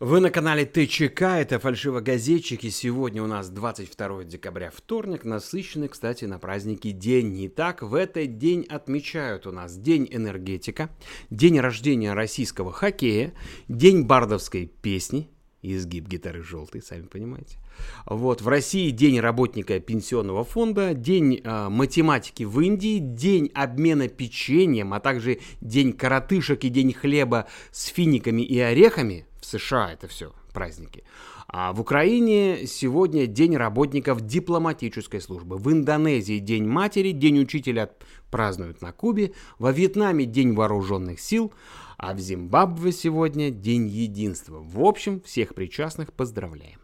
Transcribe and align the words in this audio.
Вы 0.00 0.20
на 0.20 0.30
канале 0.30 0.64
ТЧК, 0.64 1.40
это 1.40 1.58
фальшивогазетчики. 1.58 2.70
Сегодня 2.70 3.20
у 3.20 3.26
нас 3.26 3.50
22 3.50 4.22
декабря, 4.22 4.70
вторник, 4.72 5.24
насыщенный, 5.24 5.88
кстати, 5.88 6.24
на 6.24 6.38
праздники 6.38 6.92
день. 6.92 7.46
Итак, 7.48 7.82
в 7.82 7.96
этот 7.96 8.38
день 8.38 8.64
отмечают 8.68 9.48
у 9.48 9.50
нас 9.50 9.76
День 9.76 10.06
энергетика, 10.08 10.88
День 11.30 11.58
рождения 11.58 12.12
российского 12.12 12.70
хоккея, 12.70 13.34
День 13.66 14.04
бардовской 14.04 14.66
песни, 14.66 15.28
изгиб 15.62 16.06
гитары 16.06 16.44
желтый, 16.44 16.80
сами 16.80 17.06
понимаете. 17.06 17.58
Вот, 18.06 18.40
в 18.40 18.46
России 18.46 18.90
День 18.90 19.18
работника 19.18 19.80
пенсионного 19.80 20.44
фонда, 20.44 20.94
День 20.94 21.40
э, 21.42 21.68
математики 21.70 22.44
в 22.44 22.60
Индии, 22.60 23.00
День 23.00 23.50
обмена 23.52 24.06
печеньем, 24.06 24.94
а 24.94 25.00
также 25.00 25.40
День 25.60 25.92
коротышек 25.92 26.62
и 26.62 26.68
День 26.68 26.92
хлеба 26.92 27.48
с 27.72 27.86
финиками 27.86 28.42
и 28.42 28.60
орехами– 28.60 29.24
США 29.48 29.92
это 29.92 30.06
все 30.08 30.32
праздники. 30.52 31.04
А 31.46 31.72
в 31.72 31.80
Украине 31.80 32.66
сегодня 32.66 33.26
День 33.26 33.56
работников 33.56 34.20
дипломатической 34.20 35.20
службы. 35.20 35.56
В 35.56 35.70
Индонезии 35.72 36.38
День 36.38 36.66
матери, 36.66 37.12
День 37.12 37.40
учителя 37.40 37.90
празднуют 38.30 38.82
на 38.82 38.92
Кубе. 38.92 39.32
Во 39.58 39.72
Вьетнаме 39.72 40.26
День 40.26 40.54
вооруженных 40.54 41.20
сил. 41.20 41.52
А 41.96 42.14
в 42.14 42.18
Зимбабве 42.18 42.92
сегодня 42.92 43.50
День 43.50 43.88
единства. 43.88 44.58
В 44.58 44.80
общем, 44.84 45.20
всех 45.22 45.54
причастных 45.54 46.12
поздравляем. 46.12 46.80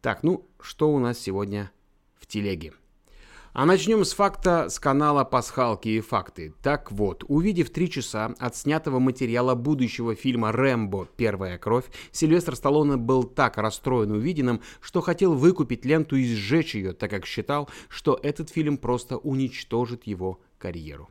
Так, 0.00 0.22
ну, 0.22 0.46
что 0.60 0.92
у 0.92 0.98
нас 0.98 1.18
сегодня 1.18 1.70
в 2.20 2.26
телеге? 2.26 2.72
А 3.54 3.64
начнем 3.64 4.04
с 4.04 4.12
факта 4.12 4.68
с 4.68 4.78
канала 4.78 5.24
«Пасхалки 5.24 5.88
и 5.88 6.00
факты». 6.00 6.54
Так 6.62 6.92
вот, 6.92 7.24
увидев 7.28 7.70
три 7.70 7.90
часа 7.90 8.34
от 8.38 8.54
снятого 8.54 8.98
материала 8.98 9.54
будущего 9.54 10.14
фильма 10.14 10.52
«Рэмбо. 10.52 11.08
Первая 11.16 11.56
кровь», 11.56 11.86
Сильвестр 12.12 12.56
Сталлоне 12.56 12.96
был 12.96 13.24
так 13.24 13.56
расстроен 13.56 14.12
увиденным, 14.12 14.60
что 14.80 15.00
хотел 15.00 15.34
выкупить 15.34 15.84
ленту 15.84 16.16
и 16.16 16.24
сжечь 16.34 16.74
ее, 16.74 16.92
так 16.92 17.10
как 17.10 17.24
считал, 17.24 17.68
что 17.88 18.18
этот 18.22 18.50
фильм 18.50 18.76
просто 18.76 19.16
уничтожит 19.16 20.06
его 20.06 20.40
карьеру. 20.58 21.08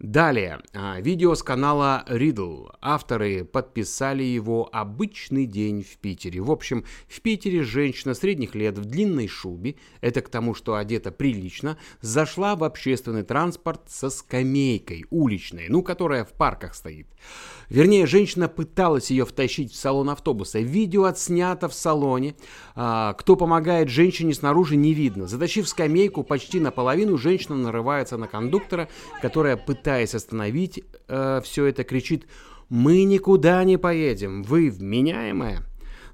Далее, 0.00 0.60
а, 0.72 0.98
видео 0.98 1.34
с 1.34 1.42
канала 1.42 2.06
Riddle. 2.08 2.74
Авторы 2.80 3.44
подписали 3.44 4.22
его 4.22 4.66
«Обычный 4.72 5.44
день 5.44 5.82
в 5.82 5.98
Питере». 5.98 6.40
В 6.40 6.50
общем, 6.50 6.86
в 7.06 7.20
Питере 7.20 7.62
женщина 7.62 8.14
средних 8.14 8.54
лет 8.54 8.78
в 8.78 8.86
длинной 8.86 9.28
шубе, 9.28 9.74
это 10.00 10.22
к 10.22 10.30
тому, 10.30 10.54
что 10.54 10.76
одета 10.76 11.10
прилично, 11.12 11.76
зашла 12.00 12.56
в 12.56 12.64
общественный 12.64 13.24
транспорт 13.24 13.82
со 13.88 14.08
скамейкой 14.08 15.04
уличной, 15.10 15.66
ну, 15.68 15.82
которая 15.82 16.24
в 16.24 16.32
парках 16.32 16.74
стоит. 16.74 17.06
Вернее, 17.68 18.06
женщина 18.06 18.48
пыталась 18.48 19.10
ее 19.10 19.26
втащить 19.26 19.70
в 19.70 19.76
салон 19.76 20.08
автобуса. 20.08 20.60
Видео 20.60 21.04
отснято 21.04 21.68
в 21.68 21.74
салоне. 21.74 22.36
А, 22.74 23.12
кто 23.12 23.36
помогает 23.36 23.90
женщине 23.90 24.32
снаружи, 24.32 24.76
не 24.76 24.94
видно. 24.94 25.28
Затащив 25.28 25.68
скамейку 25.68 26.22
почти 26.24 26.58
наполовину, 26.58 27.18
женщина 27.18 27.56
нарывается 27.56 28.16
на 28.16 28.28
кондуктора, 28.28 28.88
которая 29.20 29.58
пытается 29.58 29.89
пытаясь 29.90 30.14
остановить 30.14 30.84
э, 31.08 31.40
все 31.42 31.64
это, 31.64 31.82
кричит 31.82 32.28
«Мы 32.68 33.02
никуда 33.02 33.64
не 33.64 33.76
поедем, 33.76 34.44
вы 34.44 34.70
вменяемая». 34.70 35.64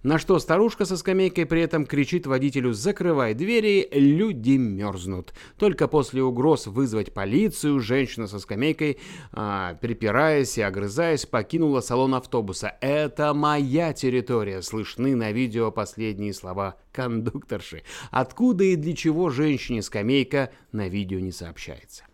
На 0.03 0.19
что 0.19 0.39
старушка 0.39 0.87
со 0.87 0.97
скамейкой 0.97 1.45
при 1.45 1.61
этом 1.61 1.85
кричит 1.85 2.27
водителю 2.27 2.73
«Закрывай 2.73 3.35
двери, 3.35 3.87
люди 3.93 4.57
мерзнут». 4.57 5.35
Только 5.59 5.89
после 5.89 6.23
угроз 6.23 6.67
вызвать 6.67 7.13
полицию 7.13 7.81
женщина 7.81 8.27
со 8.27 8.39
скамейкой, 8.39 8.97
а, 9.33 9.75
припираясь 9.75 10.57
и 10.57 10.63
огрызаясь, 10.63 11.27
покинула 11.27 11.83
салон 11.83 12.15
автобуса. 12.15 12.79
«Это 12.81 13.35
моя 13.35 13.93
территория», 13.93 14.63
слышны 14.63 15.15
на 15.15 15.33
видео 15.33 15.71
последние 15.71 16.33
слова 16.33 16.77
кондукторши. 16.93 17.83
Откуда 18.11 18.65
и 18.65 18.77
для 18.77 18.95
чего 18.97 19.29
женщине 19.29 19.83
скамейка 19.83 20.51
на 20.73 20.89
видео 20.89 21.19
не 21.19 21.33
сообщается. 21.33 22.05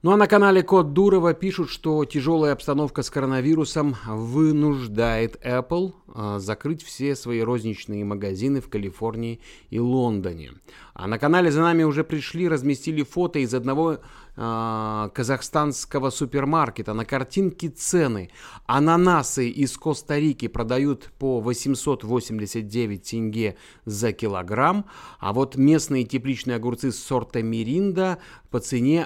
Ну 0.00 0.12
а 0.12 0.16
на 0.16 0.28
канале 0.28 0.62
Код 0.62 0.92
Дурова 0.92 1.34
пишут, 1.34 1.70
что 1.70 2.04
тяжелая 2.04 2.52
обстановка 2.52 3.02
с 3.02 3.10
коронавирусом 3.10 3.96
вынуждает 4.06 5.44
Apple 5.44 5.92
а, 6.14 6.38
закрыть 6.38 6.84
все 6.84 7.16
свои 7.16 7.40
розничные 7.40 8.04
магазины 8.04 8.60
в 8.60 8.68
Калифорнии 8.68 9.40
и 9.70 9.80
Лондоне. 9.80 10.52
А 10.94 11.06
на 11.06 11.18
канале 11.18 11.50
за 11.50 11.60
нами 11.60 11.84
уже 11.84 12.02
пришли, 12.02 12.48
разместили 12.48 13.04
фото 13.04 13.38
из 13.38 13.54
одного 13.54 13.98
э, 14.36 15.08
казахстанского 15.14 16.10
супермаркета. 16.10 16.92
На 16.92 17.04
картинке 17.04 17.68
цены. 17.68 18.30
Ананасы 18.66 19.48
из 19.48 19.76
Коста-Рики 19.76 20.48
продают 20.48 21.12
по 21.20 21.40
889 21.40 23.02
тенге 23.02 23.56
за 23.84 24.12
килограмм, 24.12 24.86
а 25.20 25.32
вот 25.32 25.54
местные 25.54 26.02
тепличные 26.02 26.56
огурцы 26.56 26.90
сорта 26.90 27.42
Миринда 27.42 28.18
по 28.50 28.58
цене 28.58 29.04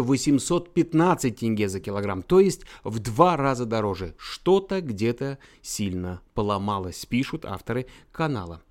1815 0.00 1.36
тенге 1.36 1.68
за 1.68 1.80
килограмм, 1.80 2.22
то 2.22 2.40
есть 2.40 2.62
в 2.84 2.98
два 2.98 3.36
раза 3.36 3.66
дороже. 3.66 4.14
Что-то 4.18 4.80
где-то 4.80 5.38
сильно 5.60 6.20
поломалось, 6.34 7.04
пишут 7.06 7.44
авторы 7.44 7.86
канала 8.10 8.62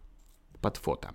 под 0.61 0.77
фото. 0.77 1.11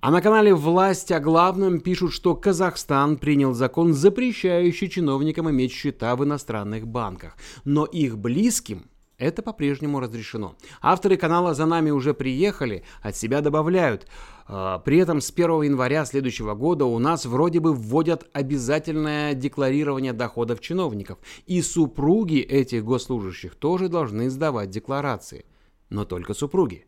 А 0.00 0.10
на 0.10 0.20
канале 0.20 0.54
«Власть 0.54 1.10
о 1.10 1.20
главном» 1.20 1.80
пишут, 1.80 2.12
что 2.12 2.36
Казахстан 2.36 3.16
принял 3.16 3.54
закон, 3.54 3.92
запрещающий 3.92 4.88
чиновникам 4.88 5.50
иметь 5.50 5.72
счета 5.72 6.14
в 6.14 6.24
иностранных 6.24 6.86
банках. 6.86 7.36
Но 7.64 7.86
их 7.86 8.18
близким 8.18 8.84
это 9.18 9.42
по-прежнему 9.42 10.00
разрешено. 10.00 10.56
Авторы 10.80 11.16
канала 11.16 11.54
«За 11.54 11.66
нами 11.66 11.90
уже 11.90 12.14
приехали» 12.14 12.84
от 13.02 13.16
себя 13.16 13.40
добавляют. 13.40 14.06
А, 14.46 14.78
при 14.80 14.98
этом 14.98 15.20
с 15.20 15.30
1 15.30 15.62
января 15.62 16.04
следующего 16.04 16.54
года 16.54 16.84
у 16.84 16.98
нас 16.98 17.26
вроде 17.26 17.60
бы 17.60 17.72
вводят 17.72 18.28
обязательное 18.32 19.34
декларирование 19.34 20.12
доходов 20.12 20.60
чиновников. 20.60 21.18
И 21.46 21.62
супруги 21.62 22.40
этих 22.40 22.84
госслужащих 22.84 23.54
тоже 23.54 23.88
должны 23.88 24.28
сдавать 24.30 24.70
декларации. 24.70 25.46
Но 25.88 26.04
только 26.04 26.34
супруги 26.34 26.86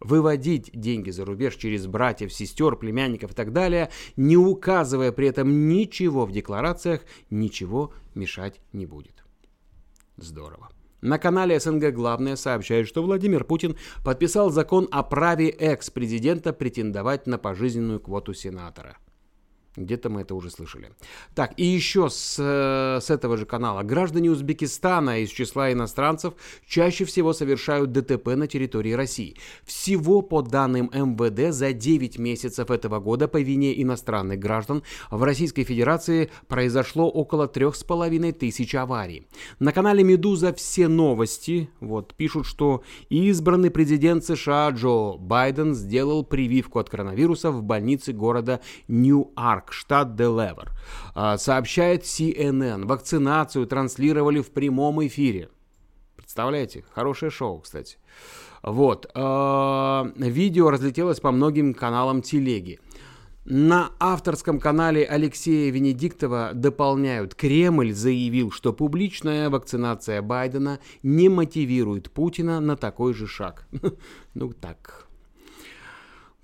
выводить 0.00 0.70
деньги 0.74 1.10
за 1.10 1.24
рубеж 1.24 1.56
через 1.56 1.86
братьев, 1.86 2.32
сестер, 2.32 2.76
племянников 2.76 3.32
и 3.32 3.34
так 3.34 3.52
далее, 3.52 3.90
не 4.16 4.36
указывая 4.36 5.12
при 5.12 5.28
этом 5.28 5.68
ничего 5.68 6.26
в 6.26 6.32
декларациях, 6.32 7.00
ничего 7.30 7.92
мешать 8.14 8.60
не 8.72 8.84
будет. 8.86 9.24
Здорово. 10.16 10.68
На 11.04 11.18
канале 11.18 11.60
СНГ 11.60 11.92
Главное 11.92 12.34
сообщает, 12.34 12.88
что 12.88 13.02
Владимир 13.02 13.44
Путин 13.44 13.76
подписал 14.02 14.48
закон 14.48 14.88
о 14.90 15.02
праве 15.02 15.50
экс-президента 15.50 16.54
претендовать 16.54 17.26
на 17.26 17.36
пожизненную 17.36 18.00
квоту 18.00 18.32
сенатора. 18.32 18.96
Где-то 19.76 20.08
мы 20.08 20.20
это 20.20 20.36
уже 20.36 20.50
слышали. 20.50 20.90
Так, 21.34 21.52
и 21.56 21.64
еще 21.64 22.08
с, 22.08 22.36
э, 22.38 23.00
с 23.00 23.10
этого 23.10 23.36
же 23.36 23.44
канала. 23.44 23.82
Граждане 23.82 24.30
Узбекистана 24.30 25.20
из 25.20 25.30
числа 25.30 25.72
иностранцев 25.72 26.34
чаще 26.64 27.04
всего 27.04 27.32
совершают 27.32 27.90
ДТП 27.90 28.36
на 28.36 28.46
территории 28.46 28.92
России. 28.92 29.36
Всего 29.64 30.22
по 30.22 30.42
данным 30.42 30.90
МВД 30.92 31.52
за 31.52 31.72
9 31.72 32.18
месяцев 32.18 32.70
этого 32.70 33.00
года 33.00 33.26
по 33.26 33.40
вине 33.40 33.82
иностранных 33.82 34.38
граждан 34.38 34.84
в 35.10 35.20
Российской 35.24 35.64
Федерации 35.64 36.30
произошло 36.46 37.10
около 37.10 37.48
3,5 37.48 38.32
тысяч 38.32 38.76
аварий. 38.76 39.26
На 39.58 39.72
канале 39.72 40.04
Медуза 40.04 40.54
все 40.54 40.86
новости 40.86 41.68
вот, 41.80 42.14
пишут, 42.14 42.46
что 42.46 42.84
избранный 43.08 43.72
президент 43.72 44.24
США 44.24 44.70
Джо 44.70 45.16
Байден 45.18 45.74
сделал 45.74 46.22
прививку 46.22 46.78
от 46.78 46.88
коронавируса 46.88 47.50
в 47.50 47.64
больнице 47.64 48.12
города 48.12 48.60
Нью-Арк 48.86 49.63
Парк, 49.64 49.72
штат 49.72 50.16
Делавер. 50.16 50.72
А, 51.14 51.38
сообщает 51.38 52.02
CNN. 52.02 52.86
Вакцинацию 52.86 53.66
транслировали 53.66 54.40
в 54.40 54.50
прямом 54.50 55.06
эфире. 55.06 55.48
Представляете? 56.16 56.84
Хорошее 56.94 57.30
шоу, 57.30 57.60
кстати. 57.60 57.96
Вот. 58.62 59.10
А, 59.14 60.06
видео 60.16 60.70
разлетелось 60.70 61.20
по 61.20 61.30
многим 61.30 61.74
каналам 61.74 62.22
телеги. 62.22 62.78
На 63.46 63.90
авторском 64.00 64.58
канале 64.58 65.04
Алексея 65.04 65.70
Венедиктова 65.70 66.52
дополняют. 66.54 67.34
Кремль 67.34 67.92
заявил, 67.92 68.50
что 68.50 68.72
публичная 68.72 69.50
вакцинация 69.50 70.22
Байдена 70.22 70.78
не 71.02 71.28
мотивирует 71.28 72.10
Путина 72.10 72.60
на 72.60 72.76
такой 72.76 73.14
же 73.14 73.26
шаг. 73.26 73.66
Ну 74.34 74.52
так, 74.52 75.03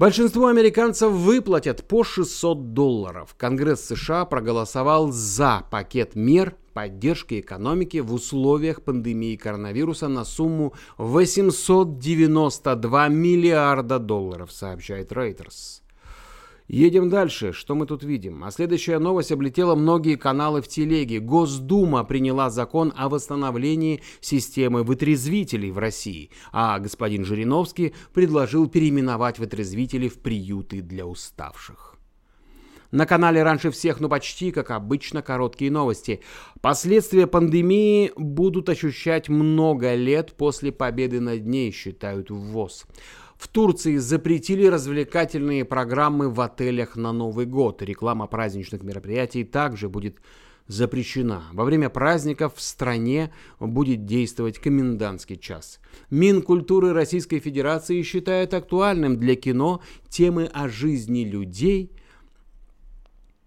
Большинство 0.00 0.46
американцев 0.46 1.12
выплатят 1.12 1.86
по 1.86 2.02
600 2.04 2.72
долларов. 2.72 3.34
Конгресс 3.36 3.84
США 3.84 4.24
проголосовал 4.24 5.12
за 5.12 5.62
пакет 5.70 6.14
мер 6.14 6.56
поддержки 6.72 7.38
экономики 7.38 7.98
в 7.98 8.14
условиях 8.14 8.80
пандемии 8.80 9.36
коронавируса 9.36 10.08
на 10.08 10.24
сумму 10.24 10.72
892 10.96 13.08
миллиарда 13.08 13.98
долларов, 13.98 14.52
сообщает 14.52 15.12
Reuters. 15.12 15.82
Едем 16.72 17.08
дальше. 17.08 17.52
Что 17.52 17.74
мы 17.74 17.84
тут 17.84 18.04
видим? 18.04 18.44
А 18.44 18.52
следующая 18.52 19.00
новость 19.00 19.32
облетела 19.32 19.74
многие 19.74 20.14
каналы 20.14 20.62
в 20.62 20.68
телеге. 20.68 21.18
Госдума 21.18 22.04
приняла 22.04 22.48
закон 22.48 22.92
о 22.96 23.08
восстановлении 23.08 24.02
системы 24.20 24.84
вытрезвителей 24.84 25.72
в 25.72 25.78
России, 25.78 26.30
а 26.52 26.78
господин 26.78 27.24
Жириновский 27.24 27.92
предложил 28.14 28.68
переименовать 28.68 29.40
вытрезвители 29.40 30.06
в 30.06 30.20
приюты 30.20 30.80
для 30.80 31.06
уставших. 31.06 31.96
На 32.92 33.04
канале 33.04 33.42
раньше 33.42 33.72
всех, 33.72 33.98
но 33.98 34.08
почти, 34.08 34.52
как 34.52 34.70
обычно, 34.70 35.22
короткие 35.22 35.72
новости. 35.72 36.20
Последствия 36.60 37.26
пандемии 37.26 38.12
будут 38.16 38.68
ощущать 38.68 39.28
много 39.28 39.96
лет 39.96 40.34
после 40.36 40.70
победы 40.70 41.18
над 41.18 41.46
ней, 41.46 41.72
считают 41.72 42.30
ВОЗ. 42.30 42.86
В 43.40 43.48
Турции 43.48 43.96
запретили 43.96 44.66
развлекательные 44.66 45.64
программы 45.64 46.28
в 46.28 46.42
отелях 46.42 46.94
на 46.96 47.10
Новый 47.10 47.46
год. 47.46 47.80
Реклама 47.80 48.26
праздничных 48.26 48.82
мероприятий 48.82 49.44
также 49.44 49.88
будет 49.88 50.18
запрещена. 50.66 51.44
Во 51.54 51.64
время 51.64 51.88
праздников 51.88 52.56
в 52.56 52.60
стране 52.60 53.32
будет 53.58 54.04
действовать 54.04 54.58
комендантский 54.58 55.38
час. 55.38 55.80
Минкультуры 56.10 56.92
Российской 56.92 57.38
Федерации 57.38 58.02
считает 58.02 58.52
актуальным 58.52 59.18
для 59.18 59.36
кино 59.36 59.80
темы 60.10 60.44
о 60.44 60.68
жизни 60.68 61.24
людей 61.24 61.92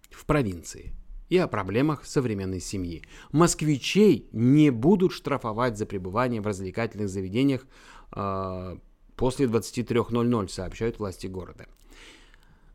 в 0.10 0.26
провинции 0.26 0.96
и 1.30 1.38
о 1.38 1.48
проблемах 1.48 2.04
современной 2.04 2.62
семьи. 2.62 3.04
Москвичей 3.32 4.28
не 4.32 4.72
будут 4.72 5.14
штрафовать 5.14 5.78
за 5.78 5.86
пребывание 5.86 6.42
в 6.42 6.48
развлекательных 6.48 7.10
заведениях 7.10 7.68
э, 8.16 8.78
после 9.16 9.46
23.00, 9.46 10.48
сообщают 10.50 11.00
власти 11.00 11.28
города. 11.28 11.66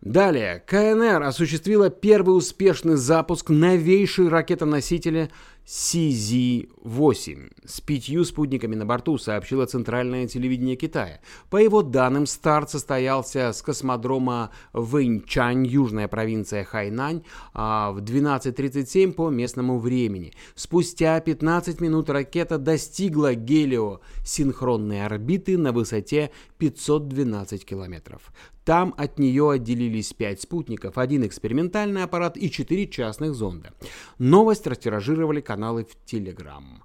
Далее, 0.00 0.62
КНР 0.67 1.25
осуществила 1.25 1.90
первый 1.90 2.37
успешный 2.37 2.96
запуск 2.96 3.50
новейшей 3.50 4.29
ракетоносителя 4.29 5.29
CZ-8 5.69 7.53
с 7.67 7.81
пятью 7.82 8.25
спутниками 8.25 8.75
на 8.75 8.87
борту, 8.87 9.19
сообщило 9.19 9.67
центральное 9.67 10.26
телевидение 10.26 10.76
Китая. 10.76 11.20
По 11.50 11.59
его 11.59 11.82
данным, 11.82 12.25
старт 12.25 12.70
состоялся 12.70 13.53
с 13.53 13.61
космодрома 13.61 14.50
Вэньчань, 14.73 15.67
южная 15.67 16.09
провинция 16.09 16.65
Хайнань, 16.65 17.23
а 17.53 17.93
в 17.93 17.99
12.37 17.99 19.12
по 19.12 19.29
местному 19.29 19.79
времени. 19.79 20.32
Спустя 20.55 21.20
15 21.20 21.82
минут 21.82 22.09
ракета 22.09 22.56
достигла 22.56 23.35
гелиосинхронной 23.35 25.05
орбиты 25.05 25.59
на 25.59 25.73
высоте 25.73 26.31
512 26.56 27.67
километров. 27.67 28.32
Там 28.65 28.94
от 28.99 29.19
нее 29.19 29.50
отделились 29.50 30.12
пять 30.12 30.43
спутников, 30.43 30.99
один 30.99 31.26
экспериментальный 31.26 32.03
аппарат 32.03 32.37
и 32.37 32.50
четыре 32.50 32.87
частных 32.87 33.35
зонда. 33.35 33.73
Новость 34.19 34.67
растиражировали 34.67 35.41
каналы 35.41 35.57
в 35.58 36.05
Телеграм. 36.05 36.84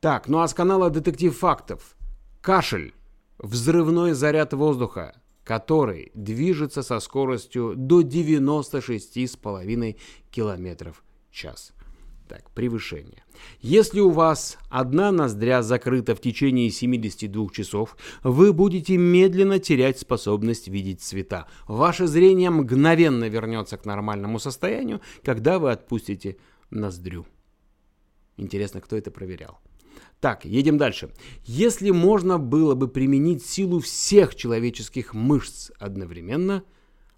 Так, 0.00 0.28
ну 0.28 0.40
а 0.40 0.48
с 0.48 0.54
канала 0.54 0.90
Детектив 0.90 1.36
Фактов. 1.36 1.96
Кашель. 2.40 2.94
Взрывной 3.38 4.12
заряд 4.12 4.52
воздуха, 4.52 5.20
который 5.42 6.12
движется 6.14 6.82
со 6.82 7.00
скоростью 7.00 7.74
до 7.76 8.02
96,5 8.02 9.96
км 10.30 10.92
в 10.92 11.02
час. 11.32 11.72
Так, 12.28 12.50
превышение. 12.50 13.22
Если 13.60 14.00
у 14.00 14.08
вас 14.08 14.56
одна 14.70 15.12
ноздря 15.12 15.62
закрыта 15.62 16.14
в 16.14 16.20
течение 16.20 16.70
72 16.70 17.48
часов, 17.50 17.96
вы 18.22 18.54
будете 18.54 18.96
медленно 18.96 19.58
терять 19.58 19.98
способность 19.98 20.68
видеть 20.68 21.02
цвета. 21.02 21.46
Ваше 21.68 22.06
зрение 22.06 22.48
мгновенно 22.48 23.28
вернется 23.28 23.76
к 23.76 23.84
нормальному 23.84 24.38
состоянию, 24.38 25.02
когда 25.22 25.58
вы 25.58 25.70
отпустите 25.70 26.38
ноздрю. 26.70 27.26
Интересно, 28.36 28.80
кто 28.80 28.96
это 28.96 29.10
проверял? 29.10 29.58
Так, 30.20 30.44
едем 30.44 30.78
дальше. 30.78 31.12
Если 31.44 31.90
можно 31.90 32.38
было 32.38 32.74
бы 32.74 32.88
применить 32.88 33.44
силу 33.44 33.80
всех 33.80 34.34
человеческих 34.34 35.14
мышц 35.14 35.70
одновременно, 35.78 36.64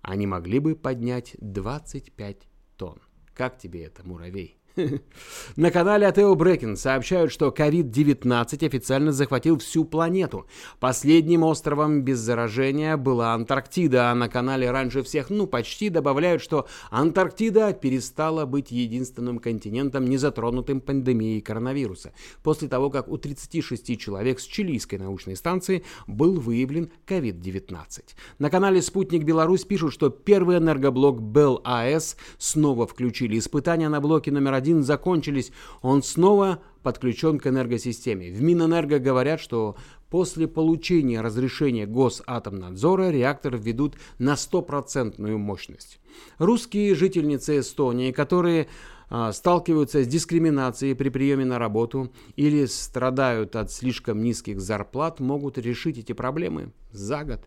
они 0.02 0.26
могли 0.26 0.58
бы 0.58 0.74
поднять 0.74 1.36
25 1.40 2.48
тонн. 2.76 3.00
Как 3.34 3.58
тебе 3.58 3.84
это, 3.84 4.06
муравей? 4.06 4.58
На 5.56 5.70
канале 5.70 6.06
Атео 6.06 6.34
Брекин 6.34 6.76
сообщают, 6.76 7.32
что 7.32 7.48
COVID-19 7.48 8.66
официально 8.66 9.12
захватил 9.12 9.58
всю 9.58 9.84
планету. 9.84 10.46
Последним 10.80 11.42
островом 11.44 12.02
без 12.02 12.18
заражения 12.18 12.96
была 12.96 13.32
Антарктида, 13.34 14.10
а 14.10 14.14
на 14.14 14.28
канале 14.28 14.70
раньше 14.70 15.02
всех, 15.02 15.30
ну 15.30 15.46
почти, 15.46 15.88
добавляют, 15.88 16.42
что 16.42 16.66
Антарктида 16.90 17.72
перестала 17.72 18.44
быть 18.44 18.70
единственным 18.70 19.38
континентом, 19.38 20.06
не 20.06 20.18
затронутым 20.18 20.80
пандемией 20.80 21.40
коронавируса, 21.40 22.12
после 22.42 22.68
того, 22.68 22.90
как 22.90 23.08
у 23.08 23.16
36 23.16 23.98
человек 23.98 24.40
с 24.40 24.44
чилийской 24.44 24.98
научной 24.98 25.36
станции 25.36 25.84
был 26.06 26.38
выявлен 26.38 26.90
COVID-19. 27.06 27.76
На 28.38 28.50
канале 28.50 28.82
«Спутник 28.82 29.24
Беларусь» 29.24 29.64
пишут, 29.64 29.92
что 29.92 30.10
первый 30.10 30.58
энергоблок 30.58 31.22
БелАЭС 31.22 32.16
снова 32.38 32.86
включили 32.86 33.38
испытания 33.38 33.88
на 33.88 34.00
блоке 34.00 34.30
номер 34.30 34.54
один 34.54 34.65
1 34.66 34.82
закончились, 34.82 35.52
он 35.82 36.02
снова 36.02 36.60
подключен 36.82 37.38
к 37.38 37.46
энергосистеме. 37.46 38.30
В 38.30 38.42
Минэнерго 38.42 38.98
говорят, 38.98 39.40
что 39.40 39.76
после 40.10 40.48
получения 40.48 41.20
разрешения 41.20 41.86
Госатомнадзора 41.86 43.10
реактор 43.10 43.56
введут 43.56 43.96
на 44.18 44.36
стопроцентную 44.36 45.38
мощность. 45.38 46.00
Русские 46.38 46.94
жительницы 46.94 47.60
Эстонии, 47.60 48.12
которые 48.12 48.68
а, 49.08 49.32
сталкиваются 49.32 50.02
с 50.02 50.06
дискриминацией 50.08 50.94
при 50.94 51.10
приеме 51.10 51.44
на 51.44 51.58
работу 51.58 52.12
или 52.34 52.66
страдают 52.66 53.54
от 53.54 53.70
слишком 53.70 54.22
низких 54.22 54.60
зарплат, 54.60 55.20
могут 55.20 55.58
решить 55.58 55.98
эти 55.98 56.12
проблемы 56.12 56.72
за 56.92 57.24
год. 57.24 57.40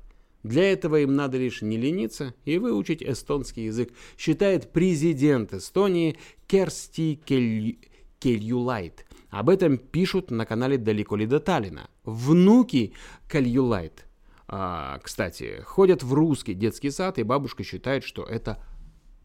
Для 0.44 0.72
этого 0.72 1.02
им 1.02 1.16
надо 1.16 1.38
лишь 1.38 1.62
не 1.62 1.78
лениться 1.78 2.34
и 2.46 2.58
выучить 2.58 3.04
эстонский 3.04 3.66
язык, 3.66 3.92
считает 4.18 4.72
президент 4.72 5.54
Эстонии 5.54 6.18
Керсти 6.48 7.20
Кель... 7.26 7.80
Кельюлайт. 8.20 9.06
Об 9.30 9.50
этом 9.50 9.78
пишут 9.78 10.32
на 10.32 10.46
канале 10.46 10.78
«Далеко 10.78 11.16
ли 11.16 11.26
до 11.26 11.40
Таллина». 11.40 11.90
Внуки 12.04 12.94
Кельюлайт, 13.32 14.06
а, 14.48 15.00
кстати, 15.04 15.62
ходят 15.64 16.02
в 16.02 16.14
русский 16.14 16.54
детский 16.54 16.90
сад, 16.90 17.20
и 17.20 17.24
бабушка 17.24 17.64
считает, 17.64 18.04
что 18.04 18.24
это 18.24 18.62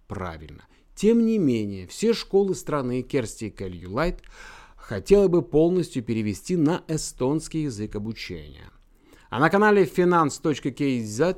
правильно. 0.07 0.67
Тем 0.95 1.25
не 1.25 1.39
менее, 1.39 1.87
все 1.87 2.13
школы 2.13 2.55
страны 2.55 3.03
Керсти 3.03 3.51
Кельюлайт 3.51 4.23
хотела 4.77 5.29
бы 5.29 5.43
полностью 5.43 6.05
перевести 6.05 6.57
на 6.57 6.85
эстонский 6.89 7.63
язык 7.63 7.97
обучения. 7.97 8.71
А 9.35 9.41
на 9.41 9.51
канале 9.51 9.83
finance.kz 9.83 11.37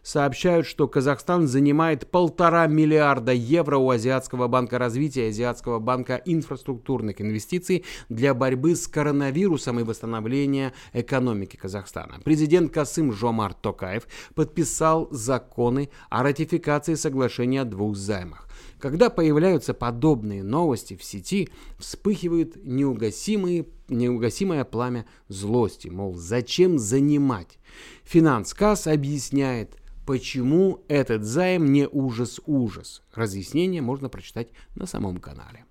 сообщают, 0.00 0.64
что 0.64 0.86
Казахстан 0.86 1.48
занимает 1.48 2.08
полтора 2.08 2.68
миллиарда 2.68 3.32
евро 3.32 3.78
у 3.78 3.90
Азиатского 3.90 4.46
банка 4.46 4.78
развития, 4.78 5.26
Азиатского 5.26 5.80
банка 5.80 6.22
инфраструктурных 6.24 7.20
инвестиций 7.20 7.84
для 8.08 8.32
борьбы 8.32 8.76
с 8.76 8.86
коронавирусом 8.86 9.80
и 9.80 9.82
восстановления 9.82 10.72
экономики 10.92 11.56
Казахстана. 11.56 12.20
Президент 12.24 12.72
Касым 12.72 13.12
Жомар 13.12 13.54
Токаев 13.54 14.06
подписал 14.36 15.08
законы 15.10 15.90
о 16.10 16.22
ратификации 16.22 16.94
соглашения 16.94 17.62
о 17.62 17.64
двух 17.64 17.96
займах. 17.96 18.46
Когда 18.82 19.10
появляются 19.10 19.74
подобные 19.74 20.42
новости 20.42 20.96
в 20.96 21.04
сети, 21.04 21.50
вспыхивает 21.78 22.64
неугасимые, 22.64 23.66
неугасимое 23.86 24.64
пламя 24.64 25.06
злости, 25.28 25.86
мол, 25.86 26.16
зачем 26.16 26.80
занимать? 26.80 27.60
Финанскас 28.02 28.88
объясняет, 28.88 29.76
почему 30.04 30.82
этот 30.88 31.22
займ 31.22 31.72
не 31.72 31.86
ужас-ужас. 31.86 33.02
Разъяснение 33.14 33.82
можно 33.82 34.08
прочитать 34.08 34.48
на 34.74 34.86
самом 34.86 35.18
канале. 35.18 35.64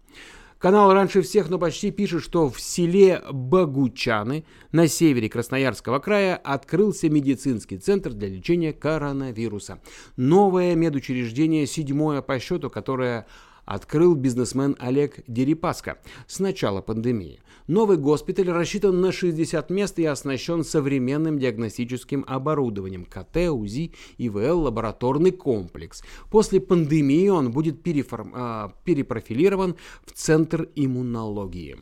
Канал 0.62 0.94
раньше 0.94 1.24
всех, 1.24 1.50
но 1.50 1.58
почти 1.58 1.90
пишет, 1.90 2.22
что 2.22 2.48
в 2.48 2.62
селе 2.62 3.24
Багучаны 3.32 4.46
на 4.72 4.88
севере 4.88 5.28
Красноярского 5.28 5.98
края 5.98 6.36
открылся 6.36 7.10
медицинский 7.10 7.80
центр 7.80 8.12
для 8.12 8.28
лечения 8.28 8.72
коронавируса. 8.72 9.82
Новое 10.18 10.76
медучреждение, 10.76 11.66
седьмое 11.66 12.22
по 12.22 12.38
счету, 12.38 12.70
которое 12.70 13.26
открыл 13.66 14.16
бизнесмен 14.16 14.76
Олег 14.80 15.24
Дерипаска 15.28 16.00
с 16.28 16.40
начала 16.40 16.82
пандемии. 16.82 17.40
Новый 17.68 17.98
госпиталь 17.98 18.50
рассчитан 18.50 19.00
на 19.02 19.12
60 19.12 19.70
мест 19.70 20.00
и 20.00 20.06
оснащен 20.06 20.64
современным 20.64 21.40
диагностическим 21.40 22.26
оборудованием 22.28 23.06
КТ, 23.06 23.50
УЗИ, 23.50 23.94
ИВЛ, 24.18 24.62
лабораторный 24.62 25.32
комплекс. 25.32 26.04
После 26.30 26.60
пандемии 26.60 27.30
он 27.30 27.52
будет 27.52 27.82
переформ... 27.84 28.34
э, 28.36 28.70
перепрофилирован 28.84 29.76
в 30.06 30.12
Центр 30.12 30.68
иммунологии. 30.76 31.78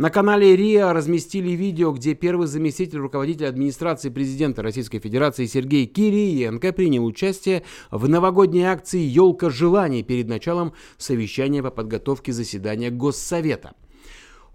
На 0.00 0.08
канале 0.08 0.56
РИА 0.56 0.94
разместили 0.94 1.50
видео, 1.50 1.92
где 1.92 2.14
первый 2.14 2.46
заместитель 2.46 3.00
руководителя 3.00 3.48
администрации 3.48 4.08
президента 4.08 4.62
Российской 4.62 4.98
Федерации 4.98 5.44
Сергей 5.44 5.84
Кириенко 5.84 6.72
принял 6.72 7.04
участие 7.04 7.64
в 7.90 8.08
новогодней 8.08 8.62
акции 8.62 9.00
«Елка 9.00 9.50
желаний» 9.50 10.02
перед 10.02 10.26
началом 10.26 10.72
совещания 10.96 11.62
по 11.62 11.70
подготовке 11.70 12.32
заседания 12.32 12.88
Госсовета. 12.88 13.74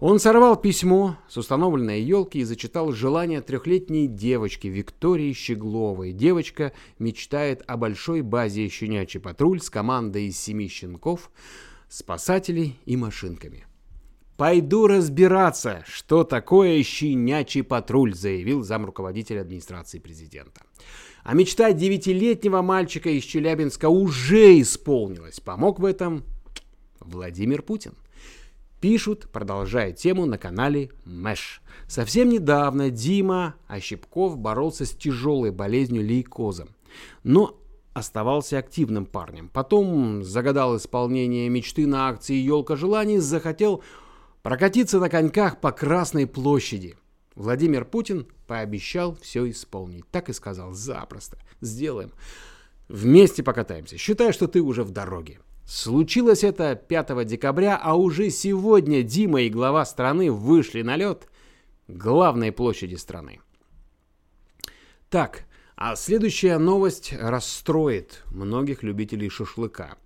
Он 0.00 0.18
сорвал 0.18 0.56
письмо 0.56 1.16
с 1.28 1.36
установленной 1.36 2.02
елки 2.02 2.40
и 2.40 2.42
зачитал 2.42 2.90
желание 2.90 3.40
трехлетней 3.40 4.08
девочки 4.08 4.66
Виктории 4.66 5.32
Щегловой. 5.32 6.10
Девочка 6.10 6.72
мечтает 6.98 7.62
о 7.68 7.76
большой 7.76 8.22
базе 8.22 8.68
«Щенячий 8.68 9.20
патруль» 9.20 9.60
с 9.60 9.70
командой 9.70 10.26
из 10.26 10.40
семи 10.40 10.66
щенков, 10.66 11.30
спасателей 11.88 12.80
и 12.84 12.96
машинками. 12.96 13.64
«Пойду 14.36 14.86
разбираться, 14.86 15.82
что 15.86 16.22
такое 16.22 16.82
щенячий 16.82 17.62
патруль», 17.62 18.14
заявил 18.14 18.62
замруководитель 18.62 19.40
администрации 19.40 19.98
президента. 19.98 20.60
А 21.24 21.34
мечта 21.34 21.72
девятилетнего 21.72 22.60
мальчика 22.60 23.08
из 23.08 23.24
Челябинска 23.24 23.88
уже 23.88 24.60
исполнилась. 24.60 25.40
Помог 25.40 25.80
в 25.80 25.84
этом 25.84 26.22
Владимир 27.00 27.62
Путин. 27.62 27.94
Пишут, 28.80 29.30
продолжая 29.32 29.92
тему 29.92 30.26
на 30.26 30.36
канале 30.36 30.90
Мэш. 31.06 31.62
Совсем 31.88 32.28
недавно 32.28 32.90
Дима 32.90 33.54
Ощепков 33.66 34.36
боролся 34.36 34.84
с 34.84 34.90
тяжелой 34.90 35.50
болезнью 35.50 36.04
лейкоза. 36.04 36.68
Но 37.24 37.58
оставался 37.94 38.58
активным 38.58 39.06
парнем. 39.06 39.48
Потом 39.48 40.22
загадал 40.22 40.76
исполнение 40.76 41.48
мечты 41.48 41.86
на 41.86 42.08
акции 42.08 42.34
«Елка 42.34 42.76
желаний», 42.76 43.18
захотел 43.18 43.82
прокатиться 44.46 45.00
на 45.00 45.08
коньках 45.08 45.60
по 45.60 45.72
Красной 45.72 46.24
площади. 46.28 46.96
Владимир 47.34 47.84
Путин 47.84 48.28
пообещал 48.46 49.16
все 49.20 49.50
исполнить. 49.50 50.08
Так 50.12 50.28
и 50.28 50.32
сказал, 50.32 50.70
запросто. 50.70 51.36
Сделаем. 51.60 52.12
Вместе 52.86 53.42
покатаемся. 53.42 53.98
Считай, 53.98 54.32
что 54.32 54.46
ты 54.46 54.62
уже 54.62 54.84
в 54.84 54.92
дороге. 54.92 55.40
Случилось 55.64 56.44
это 56.44 56.76
5 56.76 57.26
декабря, 57.26 57.76
а 57.76 57.96
уже 57.96 58.30
сегодня 58.30 59.02
Дима 59.02 59.42
и 59.42 59.50
глава 59.50 59.84
страны 59.84 60.30
вышли 60.30 60.82
на 60.82 60.94
лед 60.94 61.28
главной 61.88 62.52
площади 62.52 62.94
страны. 62.94 63.40
Так, 65.10 65.46
а 65.74 65.96
следующая 65.96 66.58
новость 66.58 67.12
расстроит 67.18 68.22
многих 68.26 68.84
любителей 68.84 69.28
шашлыка. 69.28 69.96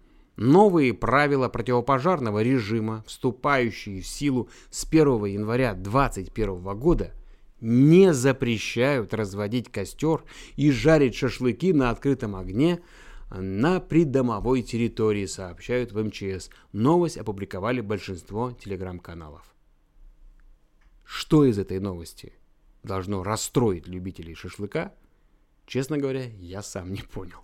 Новые 0.40 0.94
правила 0.94 1.50
противопожарного 1.50 2.42
режима, 2.42 3.04
вступающие 3.06 4.00
в 4.00 4.06
силу 4.06 4.48
с 4.70 4.86
1 4.86 5.26
января 5.26 5.74
2021 5.74 6.78
года, 6.78 7.12
не 7.60 8.14
запрещают 8.14 9.12
разводить 9.12 9.70
костер 9.70 10.24
и 10.56 10.70
жарить 10.70 11.14
шашлыки 11.14 11.74
на 11.74 11.90
открытом 11.90 12.36
огне 12.36 12.80
на 13.30 13.80
придомовой 13.80 14.62
территории, 14.62 15.26
сообщают 15.26 15.92
в 15.92 16.02
МЧС. 16.02 16.48
Новость 16.72 17.18
опубликовали 17.18 17.82
большинство 17.82 18.52
телеграм-каналов. 18.52 19.44
Что 21.04 21.44
из 21.44 21.58
этой 21.58 21.80
новости 21.80 22.32
должно 22.82 23.22
расстроить 23.22 23.86
любителей 23.86 24.34
шашлыка? 24.34 24.94
Честно 25.66 25.98
говоря, 25.98 26.24
я 26.38 26.62
сам 26.62 26.94
не 26.94 27.02
понял. 27.02 27.40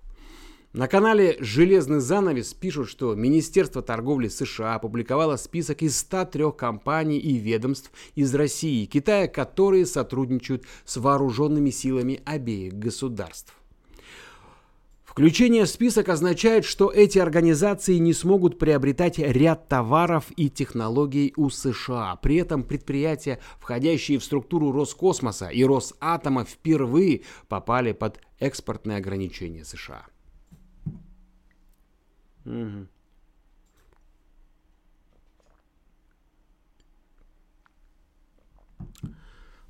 На 0.77 0.89
канале 0.89 1.39
«Железный 1.41 2.01
занавес» 2.01 2.53
пишут, 2.53 2.91
что 2.91 3.15
Министерство 3.15 3.81
торговли 3.81 4.29
США 4.29 4.75
опубликовало 4.75 5.37
список 5.37 5.81
из 5.81 5.99
103 6.01 6.53
компаний 6.53 7.17
и 7.17 7.39
ведомств 7.39 7.91
из 8.15 8.35
России 8.35 8.83
и 8.83 8.87
Китая, 8.87 9.27
которые 9.27 9.87
сотрудничают 9.87 10.65
с 10.85 10.99
вооруженными 10.99 11.71
силами 11.71 12.21
обеих 12.27 12.75
государств. 12.75 13.55
Включение 15.03 15.65
в 15.65 15.71
список 15.71 16.11
означает, 16.11 16.67
что 16.67 16.91
эти 16.91 17.19
организации 17.19 17.95
не 17.95 18.13
смогут 18.13 18.59
приобретать 18.59 19.17
ряд 19.17 19.69
товаров 19.69 20.27
и 20.37 20.51
технологий 20.51 21.33
у 21.39 21.49
США. 21.49 22.17
При 22.17 22.37
этом 22.37 22.63
предприятия, 22.63 23.41
входящие 23.61 24.19
в 24.19 24.25
структуру 24.25 24.73
Роскосмоса 24.73 25.49
и 25.49 25.65
Росатома, 25.65 26.45
впервые 26.45 27.23
попали 27.49 27.93
под 27.93 28.21
экспортные 28.41 28.99
ограничения 28.99 29.65
США. 29.65 30.05
Угу. 32.47 32.87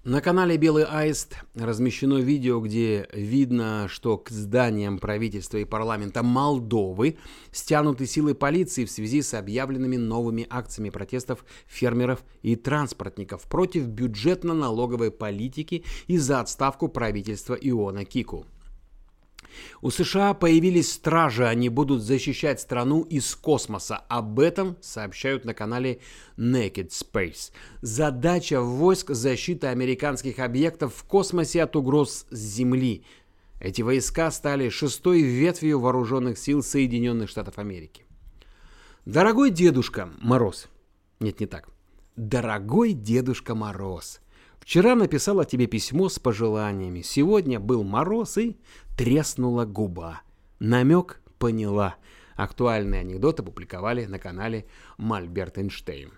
На 0.05 0.21
канале 0.21 0.57
Белый 0.57 0.85
Аист 0.85 1.37
размещено 1.57 2.21
видео, 2.21 2.61
где 2.61 3.09
видно, 3.13 3.89
что 3.89 4.19
к 4.19 4.31
зданиям 4.31 5.01
правительства 5.01 5.59
и 5.59 5.65
парламента 5.65 6.23
Молдовы 6.23 7.17
стянуты 7.51 8.07
силы 8.07 8.37
полиции 8.37 8.85
в 8.85 8.91
связи 8.93 9.21
с 9.21 9.35
объявленными 9.35 9.97
новыми 9.97 10.47
акциями 10.49 10.91
протестов 10.91 11.45
фермеров 11.67 12.25
и 12.43 12.55
транспортников 12.55 13.49
против 13.49 13.89
бюджетно-налоговой 13.89 15.11
политики 15.11 15.83
и 16.07 16.19
за 16.19 16.39
отставку 16.39 16.87
правительства 16.87 17.55
Иона 17.55 18.05
Кику. 18.05 18.47
У 19.81 19.91
США 19.91 20.35
появились 20.35 20.93
стражи, 20.93 21.47
они 21.47 21.69
будут 21.69 22.03
защищать 22.03 22.61
страну 22.61 23.03
из 23.03 23.35
космоса. 23.35 23.97
Об 24.09 24.41
этом 24.41 24.77
сообщают 24.81 25.45
на 25.45 25.55
канале 25.55 26.01
Naked 26.37 26.91
Space. 26.91 27.53
Задача 27.83 28.61
войск– 28.61 29.11
защита 29.13 29.71
американских 29.71 30.39
объектов 30.39 30.95
в 30.95 31.05
космосе 31.05 31.63
от 31.63 31.77
угроз 31.77 32.27
с 32.31 32.39
Земли. 32.39 33.05
Эти 33.61 33.83
войска 33.83 34.31
стали 34.31 34.69
шестой 34.69 35.23
ветвью 35.23 35.81
вооруженных 35.81 36.39
сил 36.39 36.63
Соединенных 36.63 37.29
Штатов 37.31 37.59
Америки. 37.59 38.05
Дорогой 39.07 39.51
дедушка 39.51 40.11
Мороз. 40.21 40.69
Нет, 41.21 41.41
не 41.41 41.47
так. 41.47 41.69
Дорогой 42.17 42.93
дедушка 42.93 43.55
Мороз. 43.55 44.21
Вчера 44.67 44.97
написала 44.97 45.45
тебе 45.45 45.69
письмо 45.69 46.09
с 46.09 46.19
пожеланиями. 46.19 47.01
Сегодня 47.01 47.61
был 47.61 47.85
мороз 47.85 48.37
и 48.37 48.57
треснула 48.97 49.65
губа. 49.65 50.23
Намек 50.59 51.23
поняла. 51.39 51.95
Актуальные 52.35 53.03
анекдоты 53.03 53.45
публиковали 53.45 54.07
на 54.07 54.19
канале 54.19 54.67
Мальберт 54.99 55.59
Эйнштейн. 55.59 56.11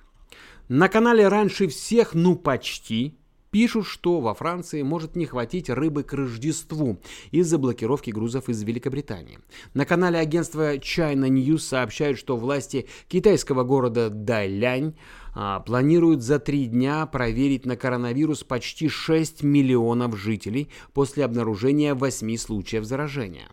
На 0.69 0.88
канале 0.88 1.28
раньше 1.28 1.69
всех, 1.69 2.14
ну 2.14 2.37
почти, 2.37 3.19
Пишут, 3.50 3.87
что 3.87 4.21
во 4.21 4.35
Франции 4.35 4.83
может 4.83 5.17
не 5.17 5.25
хватить 5.25 5.71
рыбы 5.71 6.02
к 6.02 6.12
Рождеству 6.12 7.00
из-за 7.31 7.57
блокировки 7.59 8.11
грузов 8.11 8.49
из 8.50 8.62
Великобритании. 8.62 9.38
На 9.73 9.87
канале 9.87 10.19
агентства 10.19 10.76
China 10.76 11.28
News 11.28 11.61
сообщают, 11.61 12.19
что 12.19 12.37
власти 12.37 12.87
китайского 13.09 13.64
города 13.64 14.11
Дайлянь 14.11 14.95
а, 15.35 15.61
планируют 15.61 16.23
за 16.23 16.38
три 16.38 16.67
дня 16.67 17.07
проверить 17.07 17.64
на 17.64 17.76
коронавирус 17.76 18.45
почти 18.45 18.88
6 18.88 19.43
миллионов 19.43 20.17
жителей 20.17 20.69
после 20.93 21.25
обнаружения 21.25 21.95
8 21.95 22.37
случаев 22.37 22.85
заражения. 22.85 23.49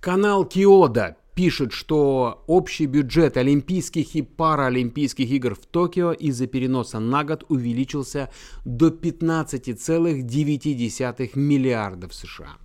Канал 0.00 0.44
Киода 0.44 1.16
пишет, 1.34 1.72
что 1.72 2.44
общий 2.46 2.86
бюджет 2.86 3.36
Олимпийских 3.36 4.14
и 4.14 4.22
Паралимпийских 4.22 5.30
игр 5.30 5.54
в 5.54 5.66
Токио 5.66 6.12
из-за 6.12 6.46
переноса 6.46 7.00
на 7.00 7.24
год 7.24 7.44
увеличился 7.48 8.30
до 8.64 8.88
15,9 8.88 11.38
миллиардов 11.38 12.14
США. 12.14 12.56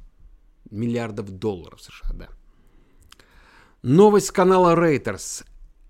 Миллиардов 0.69 1.29
долларов 1.29 1.81
США, 1.81 2.13
да. 2.13 2.27
Новость 3.83 4.31
канала 4.31 4.75
Reuters. 4.75 5.45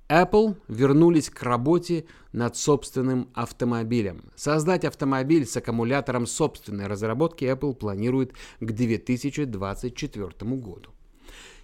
Apple 0.10 0.56
вернулись 0.68 1.30
к 1.30 1.44
работе 1.44 2.06
над 2.32 2.56
собственным 2.56 3.30
автомобилем. 3.34 4.32
Создать 4.36 4.86
автомобиль 4.86 5.46
с 5.46 5.58
аккумулятором 5.58 6.28
собственной 6.28 6.88
разработки 6.88 7.44
Apple 7.44 7.74
планирует 7.74 8.34
к 8.60 8.72
2024 8.72 10.56
году. 10.56 10.92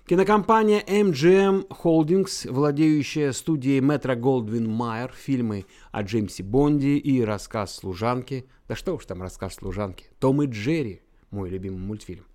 Кинокомпания 0.06 0.82
MGM 0.82 1.66
Holdings, 1.70 2.52
владеющая 2.52 3.32
студией 3.32 3.80
Метро 3.80 4.18
Голдвин 4.18 4.70
Майер, 4.70 5.14
фильмы 5.16 5.66
о 5.94 6.02
Джеймсе 6.02 6.44
Бонде 6.44 6.98
и 6.98 7.22
рассказ 7.22 7.74
служанки. 7.74 8.46
Да 8.68 8.76
что 8.76 8.96
уж 8.96 9.06
там 9.06 9.22
рассказ 9.22 9.56
служанки. 9.56 10.08
Том 10.20 10.44
и 10.44 10.48
Джерри, 10.48 11.02
мой 11.32 11.50
любимый 11.50 11.78
мультфильм. 11.78 12.26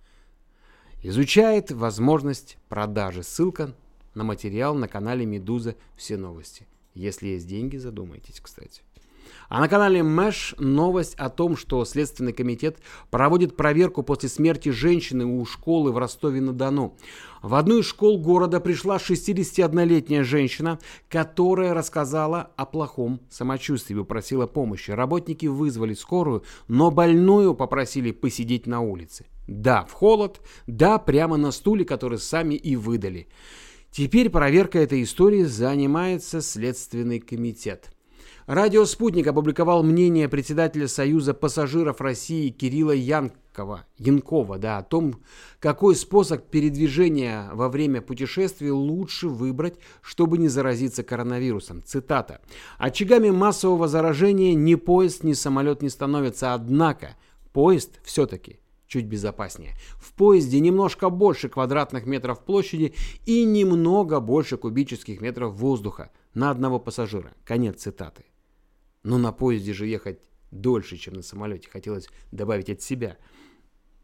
Изучает 1.03 1.69
возможность 1.69 2.57
продажи. 2.69 3.21
Ссылка 3.21 3.75
на 4.15 4.23
материал 4.23 4.73
на 4.73 4.87
канале 4.87 5.27
Медуза 5.27 5.75
«Все 5.95 6.17
новости». 6.17 6.65
Если 6.95 7.27
есть 7.27 7.47
деньги, 7.47 7.77
задумайтесь, 7.77 8.39
кстати. 8.39 8.81
А 9.49 9.59
на 9.59 9.67
канале 9.67 10.03
Мэш 10.03 10.55
новость 10.57 11.15
о 11.15 11.29
том, 11.29 11.57
что 11.57 11.83
Следственный 11.85 12.33
комитет 12.33 12.77
проводит 13.09 13.55
проверку 13.55 14.03
после 14.03 14.29
смерти 14.29 14.69
женщины 14.69 15.25
у 15.25 15.45
школы 15.45 15.91
в 15.91 15.97
Ростове-на-Дону. 15.97 16.95
В 17.41 17.55
одну 17.55 17.79
из 17.79 17.85
школ 17.85 18.19
города 18.19 18.59
пришла 18.59 18.97
61-летняя 18.97 20.23
женщина, 20.23 20.79
которая 21.07 21.73
рассказала 21.73 22.51
о 22.57 22.65
плохом 22.65 23.21
самочувствии 23.29 23.95
и 23.95 23.99
попросила 23.99 24.45
помощи. 24.45 24.91
Работники 24.91 25.45
вызвали 25.45 25.93
скорую, 25.93 26.43
но 26.67 26.91
больную 26.91 27.55
попросили 27.55 28.11
посидеть 28.11 28.67
на 28.67 28.81
улице. 28.81 29.25
Да, 29.47 29.85
в 29.85 29.93
холод, 29.93 30.41
да, 30.67 30.99
прямо 30.99 31.37
на 31.37 31.51
стуле, 31.51 31.85
который 31.85 32.19
сами 32.19 32.55
и 32.55 32.75
выдали. 32.75 33.27
Теперь 33.91 34.29
проверкой 34.29 34.83
этой 34.83 35.01
истории 35.01 35.43
занимается 35.43 36.41
Следственный 36.41 37.19
комитет. 37.19 37.91
Радио 38.49 38.83
«Спутник» 38.85 39.27
опубликовал 39.27 39.83
мнение 39.83 40.27
председателя 40.27 40.87
Союза 40.87 41.35
пассажиров 41.35 42.01
России 42.01 42.49
Кирилла 42.49 42.93
Янкова, 42.93 43.85
Янкова 43.99 44.57
да, 44.57 44.79
о 44.79 44.83
том, 44.83 45.21
какой 45.59 45.95
способ 45.95 46.43
передвижения 46.47 47.51
во 47.53 47.69
время 47.69 48.01
путешествия 48.01 48.71
лучше 48.71 49.27
выбрать, 49.27 49.75
чтобы 50.01 50.39
не 50.39 50.47
заразиться 50.47 51.03
коронавирусом. 51.03 51.83
Цитата. 51.85 52.41
«Очагами 52.79 53.29
массового 53.29 53.87
заражения 53.87 54.55
ни 54.55 54.73
поезд, 54.73 55.23
ни 55.23 55.33
самолет 55.33 55.83
не 55.83 55.89
становятся, 55.89 56.55
однако 56.55 57.17
поезд 57.53 57.99
все-таки 58.03 58.61
чуть 58.87 59.05
безопаснее. 59.05 59.75
В 59.99 60.11
поезде 60.13 60.59
немножко 60.59 61.11
больше 61.11 61.49
квадратных 61.49 62.07
метров 62.07 62.43
площади 62.43 62.95
и 63.27 63.43
немного 63.45 64.19
больше 64.19 64.57
кубических 64.57 65.21
метров 65.21 65.53
воздуха 65.53 66.09
на 66.33 66.49
одного 66.49 66.79
пассажира. 66.79 67.31
Конец 67.45 67.83
цитаты. 67.83 68.25
Но 69.03 69.17
на 69.17 69.31
поезде 69.31 69.73
же 69.73 69.87
ехать 69.87 70.19
дольше, 70.51 70.97
чем 70.97 71.15
на 71.15 71.21
самолете. 71.21 71.69
Хотелось 71.69 72.07
добавить 72.31 72.69
от 72.69 72.81
себя. 72.81 73.17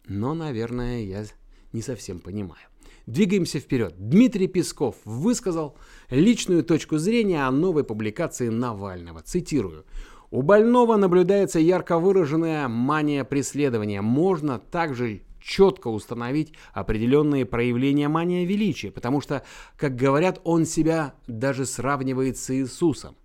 Но, 0.08 0.34
наверное, 0.34 1.04
я 1.04 1.26
не 1.74 1.82
совсем 1.82 2.20
понимаю. 2.20 2.68
Двигаемся 3.06 3.60
вперед. 3.60 3.94
Дмитрий 3.98 4.48
Песков 4.48 4.96
высказал 5.06 5.78
личную 6.10 6.64
точку 6.64 6.98
зрения 6.98 7.46
о 7.46 7.52
новой 7.52 7.84
публикации 7.84 8.50
Навального. 8.50 9.22
Цитирую. 9.22 9.86
У 10.32 10.42
больного 10.42 10.96
наблюдается 10.96 11.60
ярко 11.60 12.00
выраженная 12.00 12.68
мания 12.68 13.24
преследования. 13.24 14.02
Можно 14.02 14.58
также 14.60 15.22
четко 15.40 15.90
установить 15.90 16.54
определенные 16.74 17.46
проявления 17.46 18.08
мания 18.08 18.46
величия, 18.46 18.92
потому 18.92 19.22
что, 19.22 19.44
как 19.78 19.96
говорят, 19.96 20.42
он 20.44 20.66
себя 20.66 21.14
даже 21.28 21.68
сравнивает 21.68 22.38
с 22.38 22.50
Иисусом. 22.50 23.16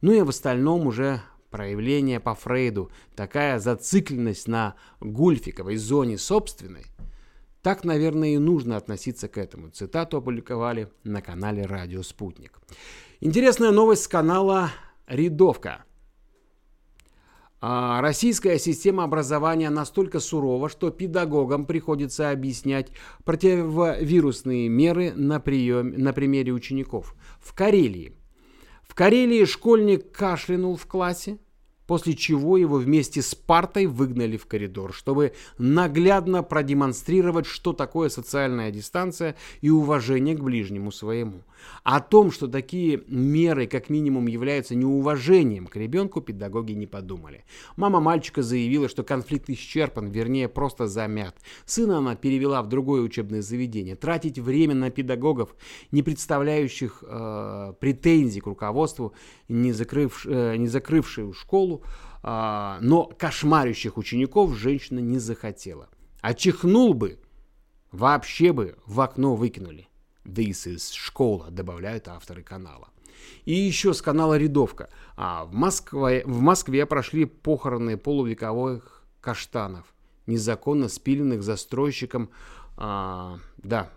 Ну 0.00 0.12
и 0.12 0.20
в 0.20 0.28
остальном 0.28 0.86
уже 0.86 1.22
проявление 1.50 2.20
по 2.20 2.34
Фрейду, 2.34 2.90
такая 3.14 3.58
зацикленность 3.58 4.46
на 4.46 4.74
гульфиковой 5.00 5.76
зоне 5.76 6.18
собственной, 6.18 6.86
так, 7.62 7.82
наверное, 7.82 8.34
и 8.34 8.38
нужно 8.38 8.76
относиться 8.76 9.26
к 9.26 9.38
этому. 9.38 9.70
Цитату 9.70 10.18
опубликовали 10.18 10.88
на 11.02 11.20
канале 11.20 11.66
«Радио 11.66 12.04
Спутник». 12.04 12.60
Интересная 13.20 13.72
новость 13.72 14.04
с 14.04 14.08
канала 14.08 14.70
«Рядовка». 15.08 15.84
А 17.60 18.00
российская 18.02 18.58
система 18.60 19.02
образования 19.02 19.70
настолько 19.70 20.20
сурова, 20.20 20.68
что 20.68 20.90
педагогам 20.90 21.64
приходится 21.64 22.30
объяснять 22.30 22.92
противовирусные 23.24 24.68
меры 24.68 25.12
на, 25.14 25.40
прием, 25.40 25.90
на 25.98 26.12
примере 26.12 26.52
учеников. 26.52 27.16
В 27.40 27.52
Карелии 27.52 28.14
Карелии 28.96 29.44
школьник 29.44 30.10
кашлянул 30.10 30.74
в 30.74 30.86
классе, 30.86 31.36
после 31.86 32.14
чего 32.14 32.56
его 32.56 32.78
вместе 32.78 33.20
с 33.20 33.34
партой 33.34 33.84
выгнали 33.84 34.38
в 34.38 34.46
коридор, 34.46 34.94
чтобы 34.94 35.34
наглядно 35.58 36.42
продемонстрировать, 36.42 37.44
что 37.44 37.74
такое 37.74 38.08
социальная 38.08 38.70
дистанция 38.70 39.36
и 39.60 39.68
уважение 39.68 40.34
к 40.34 40.40
ближнему 40.40 40.90
своему. 40.92 41.42
О 41.82 42.00
том, 42.00 42.30
что 42.30 42.48
такие 42.48 43.02
меры 43.06 43.66
как 43.66 43.90
минимум 43.90 44.26
являются 44.26 44.74
неуважением 44.74 45.66
к 45.66 45.76
ребенку, 45.76 46.20
педагоги 46.20 46.72
не 46.72 46.86
подумали. 46.86 47.44
Мама 47.76 48.00
мальчика 48.00 48.42
заявила, 48.42 48.88
что 48.88 49.04
конфликт 49.04 49.48
исчерпан, 49.50 50.08
вернее 50.08 50.48
просто 50.48 50.86
замят. 50.86 51.36
Сына 51.64 51.98
она 51.98 52.16
перевела 52.16 52.62
в 52.62 52.68
другое 52.68 53.02
учебное 53.02 53.42
заведение. 53.42 53.96
Тратить 53.96 54.38
время 54.38 54.74
на 54.74 54.90
педагогов, 54.90 55.54
не 55.90 56.02
представляющих 56.02 57.04
э, 57.06 57.74
претензий 57.80 58.40
к 58.40 58.46
руководству, 58.46 59.14
не, 59.48 59.72
закрыв, 59.72 60.26
э, 60.26 60.56
не 60.56 60.68
закрывшую 60.68 61.32
школу, 61.32 61.82
э, 62.22 62.78
но 62.80 63.04
кошмарящих 63.18 63.96
учеников 63.96 64.56
женщина 64.56 64.98
не 64.98 65.18
захотела. 65.18 65.88
А 66.20 66.34
бы, 66.94 67.18
вообще 67.92 68.52
бы 68.52 68.76
в 68.86 69.00
окно 69.00 69.36
выкинули. 69.36 69.88
This 70.26 70.66
is 70.66 70.92
школа, 70.92 71.50
добавляют 71.50 72.08
авторы 72.08 72.42
канала. 72.42 72.88
И 73.44 73.54
еще 73.54 73.94
с 73.94 74.02
канала 74.02 74.36
Рядовка. 74.36 74.90
А, 75.16 75.44
в, 75.44 75.54
Москве, 75.54 76.22
в 76.26 76.40
Москве 76.40 76.84
прошли 76.84 77.24
похороны 77.24 77.96
полувековых 77.96 79.04
каштанов, 79.20 79.86
незаконно 80.26 80.88
спиленных 80.88 81.42
застройщиком. 81.42 82.30
А, 82.76 83.38
да, 83.58 83.90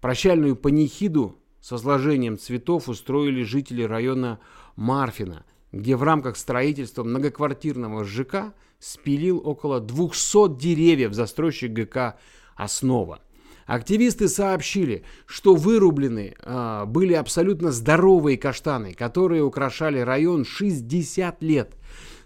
прощальную 0.00 0.56
панихиду 0.56 1.36
с 1.60 1.72
возложением 1.72 2.38
цветов 2.38 2.88
устроили 2.88 3.42
жители 3.42 3.82
района 3.82 4.38
Марфина, 4.76 5.44
где 5.72 5.96
в 5.96 6.02
рамках 6.02 6.36
строительства 6.36 7.02
многоквартирного 7.02 8.04
ЖК 8.04 8.54
спилил 8.78 9.42
около 9.44 9.80
200 9.80 10.56
деревьев 10.58 11.12
застройщик 11.12 11.72
ГК 11.72 12.18
«Основа». 12.54 13.20
Активисты 13.66 14.28
сообщили, 14.28 15.04
что 15.26 15.54
вырублены 15.54 16.34
э, 16.38 16.84
были 16.86 17.14
абсолютно 17.14 17.72
здоровые 17.72 18.36
каштаны, 18.36 18.92
которые 18.94 19.42
украшали 19.42 19.98
район 19.98 20.44
60 20.44 21.42
лет. 21.42 21.76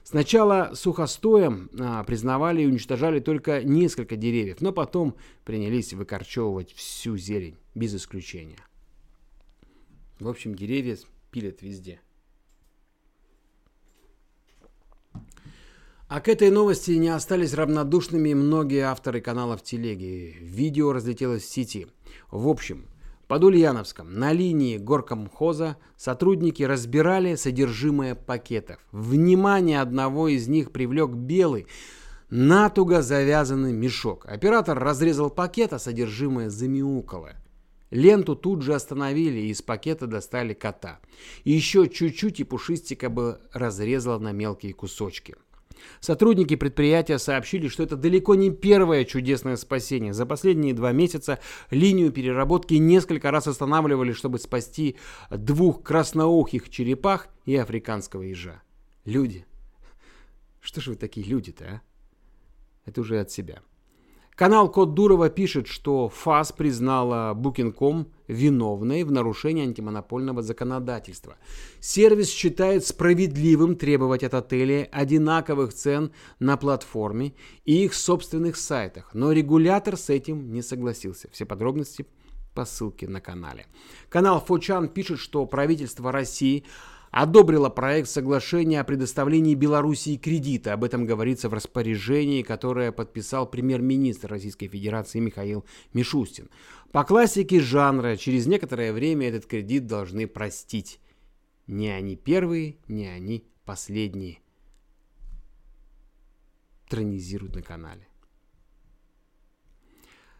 Сначала 0.02 0.70
сухостоем 0.72 1.68
а, 1.78 2.02
признавали 2.02 2.62
и 2.62 2.66
уничтожали 2.66 3.20
только 3.20 3.62
несколько 3.62 4.16
деревьев, 4.16 4.62
но 4.62 4.72
потом 4.72 5.16
принялись 5.44 5.92
выкорчевывать 5.92 6.72
всю 6.72 7.18
зелень, 7.18 7.58
без 7.74 7.94
исключения. 7.94 8.56
В 10.18 10.26
общем, 10.26 10.54
деревья 10.54 10.96
пилят 11.30 11.60
везде. 11.60 12.00
А 16.08 16.20
к 16.20 16.28
этой 16.28 16.50
новости 16.50 16.92
не 16.92 17.10
остались 17.10 17.52
равнодушными 17.52 18.32
многие 18.32 18.80
авторы 18.80 19.20
каналов 19.20 19.62
телеги. 19.62 20.38
Видео 20.40 20.94
разлетелось 20.94 21.42
в 21.42 21.52
сети. 21.52 21.86
В 22.30 22.48
общем, 22.48 22.86
под 23.26 23.44
Ульяновском 23.44 24.18
на 24.18 24.32
линии 24.32 24.78
горкомхоза 24.78 25.76
сотрудники 25.98 26.62
разбирали 26.62 27.34
содержимое 27.34 28.14
пакетов. 28.14 28.78
Внимание 28.90 29.82
одного 29.82 30.28
из 30.28 30.48
них 30.48 30.72
привлек 30.72 31.10
белый, 31.10 31.66
натуго 32.30 33.02
завязанный 33.02 33.74
мешок. 33.74 34.24
Оператор 34.24 34.78
разрезал 34.78 35.28
пакет, 35.28 35.74
а 35.74 35.78
содержимое 35.78 36.48
замяукало. 36.48 37.32
Ленту 37.90 38.34
тут 38.34 38.62
же 38.62 38.74
остановили 38.74 39.40
и 39.40 39.50
из 39.50 39.60
пакета 39.60 40.06
достали 40.06 40.54
кота. 40.54 41.00
Еще 41.44 41.86
чуть-чуть 41.86 42.40
и 42.40 42.44
пушистика 42.44 43.10
бы 43.10 43.40
разрезала 43.52 44.18
на 44.18 44.32
мелкие 44.32 44.72
кусочки. 44.72 45.36
Сотрудники 46.00 46.56
предприятия 46.56 47.18
сообщили, 47.18 47.68
что 47.68 47.82
это 47.82 47.96
далеко 47.96 48.34
не 48.34 48.50
первое 48.50 49.04
чудесное 49.04 49.56
спасение. 49.56 50.12
За 50.12 50.26
последние 50.26 50.74
два 50.74 50.92
месяца 50.92 51.38
линию 51.70 52.12
переработки 52.12 52.74
несколько 52.74 53.30
раз 53.30 53.46
останавливали, 53.46 54.12
чтобы 54.12 54.38
спасти 54.38 54.96
двух 55.30 55.82
красноухих 55.82 56.70
черепах 56.70 57.28
и 57.44 57.56
африканского 57.56 58.22
ежа. 58.22 58.62
Люди. 59.04 59.46
Что 60.60 60.80
же 60.80 60.90
вы 60.90 60.96
такие 60.96 61.26
люди-то, 61.26 61.64
а? 61.64 61.80
Это 62.84 63.00
уже 63.00 63.20
от 63.20 63.30
себя. 63.30 63.60
Канал 64.34 64.70
Код 64.70 64.94
Дурова 64.94 65.30
пишет, 65.30 65.66
что 65.66 66.08
ФАС 66.08 66.52
признала 66.52 67.34
Booking.com 67.34 68.06
виновной 68.28 69.02
в 69.02 69.10
нарушении 69.10 69.64
антимонопольного 69.64 70.42
законодательства. 70.42 71.36
Сервис 71.80 72.30
считает 72.30 72.86
справедливым 72.86 73.74
требовать 73.74 74.22
от 74.22 74.34
отелей 74.34 74.84
одинаковых 74.84 75.74
цен 75.74 76.12
на 76.38 76.56
платформе 76.56 77.34
и 77.64 77.84
их 77.84 77.94
собственных 77.94 78.56
сайтах, 78.56 79.10
но 79.14 79.32
регулятор 79.32 79.96
с 79.96 80.10
этим 80.10 80.52
не 80.52 80.62
согласился. 80.62 81.28
Все 81.32 81.44
подробности 81.44 82.06
по 82.54 82.64
ссылке 82.64 83.08
на 83.08 83.20
канале. 83.20 83.66
Канал 84.08 84.40
Фочан 84.40 84.88
пишет, 84.88 85.18
что 85.18 85.44
правительство 85.46 86.12
России– 86.12 86.64
одобрила 87.10 87.68
проект 87.68 88.08
соглашения 88.08 88.80
о 88.80 88.84
предоставлении 88.84 89.54
Белоруссии 89.54 90.16
кредита. 90.16 90.72
Об 90.72 90.84
этом 90.84 91.06
говорится 91.06 91.48
в 91.48 91.54
распоряжении, 91.54 92.42
которое 92.42 92.92
подписал 92.92 93.46
премьер-министр 93.48 94.30
Российской 94.30 94.68
Федерации 94.68 95.18
Михаил 95.18 95.64
Мишустин. 95.92 96.48
По 96.92 97.04
классике 97.04 97.60
жанра, 97.60 98.16
через 98.16 98.46
некоторое 98.46 98.92
время 98.92 99.28
этот 99.28 99.46
кредит 99.46 99.86
должны 99.86 100.26
простить. 100.26 101.00
Не 101.66 101.90
они 101.90 102.16
первые, 102.16 102.76
не 102.88 103.06
они 103.06 103.44
последний 103.66 104.40
тронизируют 106.88 107.56
на 107.56 107.62
канале. 107.62 108.08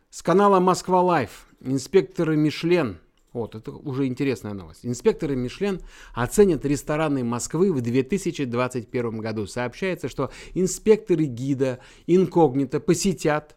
С 0.08 0.22
канала 0.22 0.58
Москва 0.58 1.02
Live 1.02 1.48
инспекторы 1.60 2.38
Мишлен, 2.38 2.98
вот 3.34 3.54
это 3.54 3.72
уже 3.72 4.06
интересная 4.06 4.54
новость, 4.54 4.86
инспекторы 4.86 5.36
Мишлен 5.36 5.82
оценят 6.14 6.64
рестораны 6.64 7.24
Москвы 7.24 7.70
в 7.70 7.82
2021 7.82 9.18
году. 9.18 9.46
Сообщается, 9.46 10.08
что 10.08 10.32
инспекторы 10.54 11.26
гида 11.26 11.80
инкогнито 12.06 12.80
посетят 12.80 13.54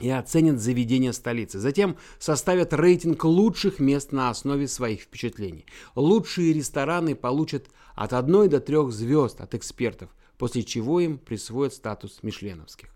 и 0.00 0.08
оценят 0.08 0.60
заведения 0.60 1.12
столицы. 1.12 1.58
Затем 1.58 1.96
составят 2.18 2.72
рейтинг 2.72 3.24
лучших 3.24 3.78
мест 3.78 4.12
на 4.12 4.30
основе 4.30 4.66
своих 4.66 5.02
впечатлений. 5.02 5.66
Лучшие 5.94 6.52
рестораны 6.52 7.14
получат 7.14 7.68
от 7.94 8.12
1 8.12 8.48
до 8.48 8.60
3 8.60 8.90
звезд 8.90 9.40
от 9.40 9.54
экспертов, 9.54 10.10
после 10.38 10.62
чего 10.62 11.00
им 11.00 11.18
присвоят 11.18 11.74
статус 11.74 12.22
мишленовских. 12.22 12.88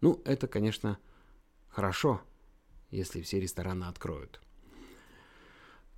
Ну, 0.00 0.22
это, 0.24 0.46
конечно, 0.46 0.98
хорошо, 1.68 2.20
если 2.90 3.20
все 3.20 3.40
рестораны 3.40 3.84
откроют. 3.84 4.40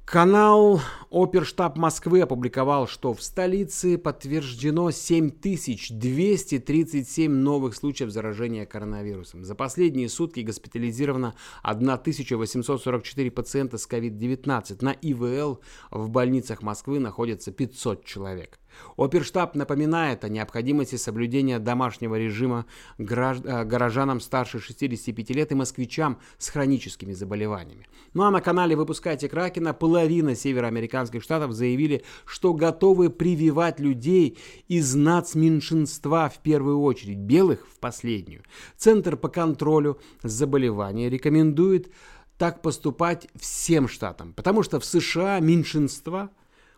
Канал 0.05 0.81
Оперштаб 1.11 1.77
Москвы 1.77 2.21
опубликовал, 2.21 2.89
что 2.89 3.15
в 3.15 3.23
столице 3.23 3.97
подтверждено 3.97 4.91
7237 4.91 7.31
новых 7.31 7.77
случаев 7.77 8.11
заражения 8.11 8.67
коронавирусом. 8.67 9.45
За 9.45 9.55
последние 9.55 10.09
сутки 10.09 10.41
госпитализировано 10.41 11.37
1844 11.63 13.31
пациента 13.31 13.79
с 13.79 13.89
COVID-19. 13.89 14.85
На 14.85 14.91
ИВЛ 14.91 15.61
в 15.93 16.11
больницах 16.11 16.63
Москвы 16.63 16.99
находится 16.99 17.53
500 17.53 18.05
человек. 18.05 18.59
Оперштаб 18.97 19.55
напоминает 19.55 20.25
о 20.25 20.29
необходимости 20.29 20.97
соблюдения 20.97 21.59
домашнего 21.59 22.17
режима 22.19 22.67
э, 22.99 23.05
горожанам 23.05 24.21
старше 24.21 24.61
65 24.61 25.31
лет 25.31 25.53
и 25.53 25.55
москвичам 25.55 26.19
с 26.39 26.49
хроническими 26.49 27.13
заболеваниями. 27.13 27.87
Ну 28.15 28.25
а 28.25 28.31
на 28.31 28.41
канале 28.41 28.77
«Выпускайте 28.77 29.29
Кракена» 29.29 29.75
половина 29.75 30.35
североамериканских 30.35 31.23
штатов 31.23 31.53
заявили, 31.53 32.03
что 32.25 32.55
готовы 32.55 33.11
прививать 33.11 33.81
людей 33.81 34.39
из 34.69 34.95
нацменьшинства 34.95 36.29
в 36.29 36.39
первую 36.43 36.81
очередь, 36.81 37.19
белых 37.19 37.67
в 37.67 37.79
последнюю. 37.79 38.43
Центр 38.77 39.17
по 39.17 39.29
контролю 39.29 39.99
заболеваний 40.23 41.09
рекомендует 41.09 41.91
так 42.39 42.63
поступать 42.63 43.29
всем 43.39 43.87
штатам, 43.87 44.33
потому 44.33 44.63
что 44.63 44.81
в 44.81 44.85
США 44.85 45.41
меньшинства 45.41 46.31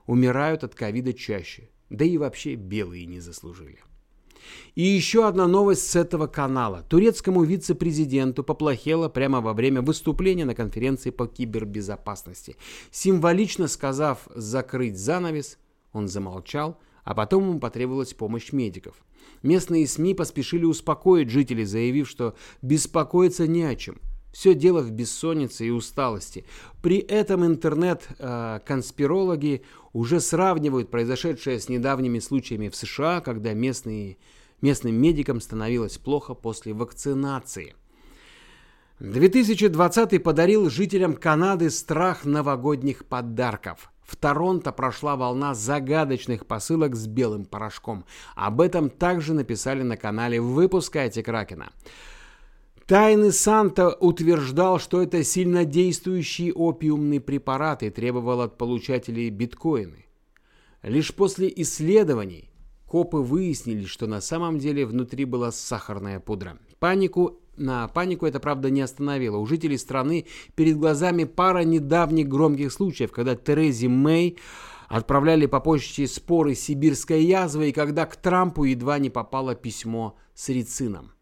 умирают 0.07 0.64
от 0.64 0.74
ковида 0.74 1.12
чаще 1.12 1.68
да 1.92 2.05
и 2.05 2.18
вообще 2.18 2.55
белые 2.55 3.07
не 3.07 3.20
заслужили. 3.20 3.78
И 4.74 4.83
еще 4.83 5.28
одна 5.28 5.46
новость 5.46 5.88
с 5.88 5.94
этого 5.94 6.26
канала. 6.26 6.85
Турецкому 6.88 7.44
вице-президенту 7.44 8.42
поплохело 8.42 9.09
прямо 9.09 9.40
во 9.40 9.52
время 9.52 9.83
выступления 9.83 10.44
на 10.44 10.55
конференции 10.55 11.11
по 11.11 11.26
кибербезопасности. 11.28 12.57
Символично 12.90 13.68
сказав 13.68 14.26
«закрыть 14.35 14.98
занавес», 14.98 15.59
он 15.92 16.09
замолчал, 16.09 16.81
а 17.05 17.14
потом 17.14 17.50
ему 17.50 17.61
потребовалась 17.61 18.14
помощь 18.14 18.52
медиков. 18.52 18.96
Местные 19.42 19.87
СМИ 19.87 20.14
поспешили 20.14 20.64
успокоить 20.64 21.31
жителей, 21.31 21.64
заявив, 21.64 22.09
что 22.09 22.35
беспокоиться 22.62 23.46
не 23.46 23.62
о 23.62 23.76
чем– 23.76 24.00
все 24.32 24.54
дело 24.54 24.80
в 24.80 24.90
бессоннице 24.90 25.66
и 25.66 25.70
усталости. 25.70 26.46
При 26.80 26.96
этом 26.98 27.44
интернет-конспирологи 27.44 29.62
уже 29.92 30.20
сравнивают 30.20 30.90
произошедшее 30.90 31.60
с 31.60 31.68
недавними 31.68 32.18
случаями 32.18 32.68
в 32.68 32.76
США, 32.76 33.20
когда 33.20 33.52
местные, 33.52 34.16
местным 34.62 34.94
медикам 34.94 35.40
становилось 35.40 35.98
плохо 35.98 36.34
после 36.34 36.72
вакцинации. 36.72 37.74
2020 39.00 40.22
подарил 40.22 40.70
жителям 40.70 41.14
Канады 41.14 41.70
страх 41.70 42.24
новогодних 42.24 43.04
подарков. 43.04 43.90
В 44.02 44.16
Торонто 44.16 44.72
прошла 44.72 45.16
волна 45.16 45.54
загадочных 45.54 46.46
посылок 46.46 46.94
с 46.94 47.06
белым 47.06 47.44
порошком. 47.44 48.04
Об 48.34 48.60
этом 48.60 48.90
также 48.90 49.34
написали 49.34 49.82
на 49.82 49.96
канале 49.96 50.40
«Выпускайте 50.40 51.22
Кракена». 51.22 51.70
Тайный 52.92 53.33
Санта 53.33 53.88
утверждал, 53.88 54.78
что 54.78 55.00
это 55.00 55.24
сильнодействующий 55.24 56.52
опиумный 56.52 57.20
препарат 57.20 57.83
и 57.83 57.88
требовал 57.88 58.42
от 58.42 58.59
получателей 58.59 59.31
биткоины. 59.31 60.05
Лишь 60.83 61.14
после 61.14 61.50
исследований 61.57 62.50
копы 62.87 63.16
выяснили, 63.16 63.87
что 63.87 64.07
на 64.07 64.20
самом 64.20 64.59
деле 64.59 64.85
внутри 64.85 65.24
была 65.24 65.52
сахарная 65.52 66.20
пудра. 66.20 66.59
Панику 66.81 67.40
на 67.57 67.88
панику 67.88 68.26
это, 68.26 68.40
правда, 68.40 68.68
не 68.68 68.83
остановило. 68.83 69.38
У 69.38 69.46
жителей 69.46 69.78
страны 69.78 70.26
перед 70.55 70.76
глазами 70.76 71.24
пара 71.24 71.64
недавних 71.64 72.28
громких 72.28 72.70
случаев, 72.70 73.11
когда 73.11 73.35
Терезе 73.35 73.88
Мэй 73.88 74.37
отправляли 74.88 75.46
по 75.46 75.61
почте 75.61 76.07
споры 76.07 76.55
сибирской 76.55 77.24
язвы, 77.24 77.70
и 77.70 77.72
когда 77.72 78.05
к 78.05 78.16
Трампу 78.16 78.64
едва 78.64 78.98
не 78.98 79.09
попало 79.09 79.55
письмо 79.55 80.18
с 80.35 80.50
рицином. 80.50 81.12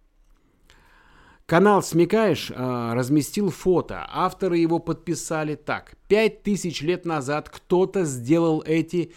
Канал 1.50 1.82
«Смекаешь» 1.82 2.52
э, 2.52 2.92
разместил 2.94 3.50
фото. 3.50 4.06
Авторы 4.08 4.58
его 4.58 4.78
подписали 4.78 5.56
так. 5.56 5.96
Пять 6.06 6.44
тысяч 6.44 6.80
лет 6.80 7.04
назад 7.04 7.50
кто-то 7.50 8.04
сделал 8.04 8.62
эти 8.64 9.12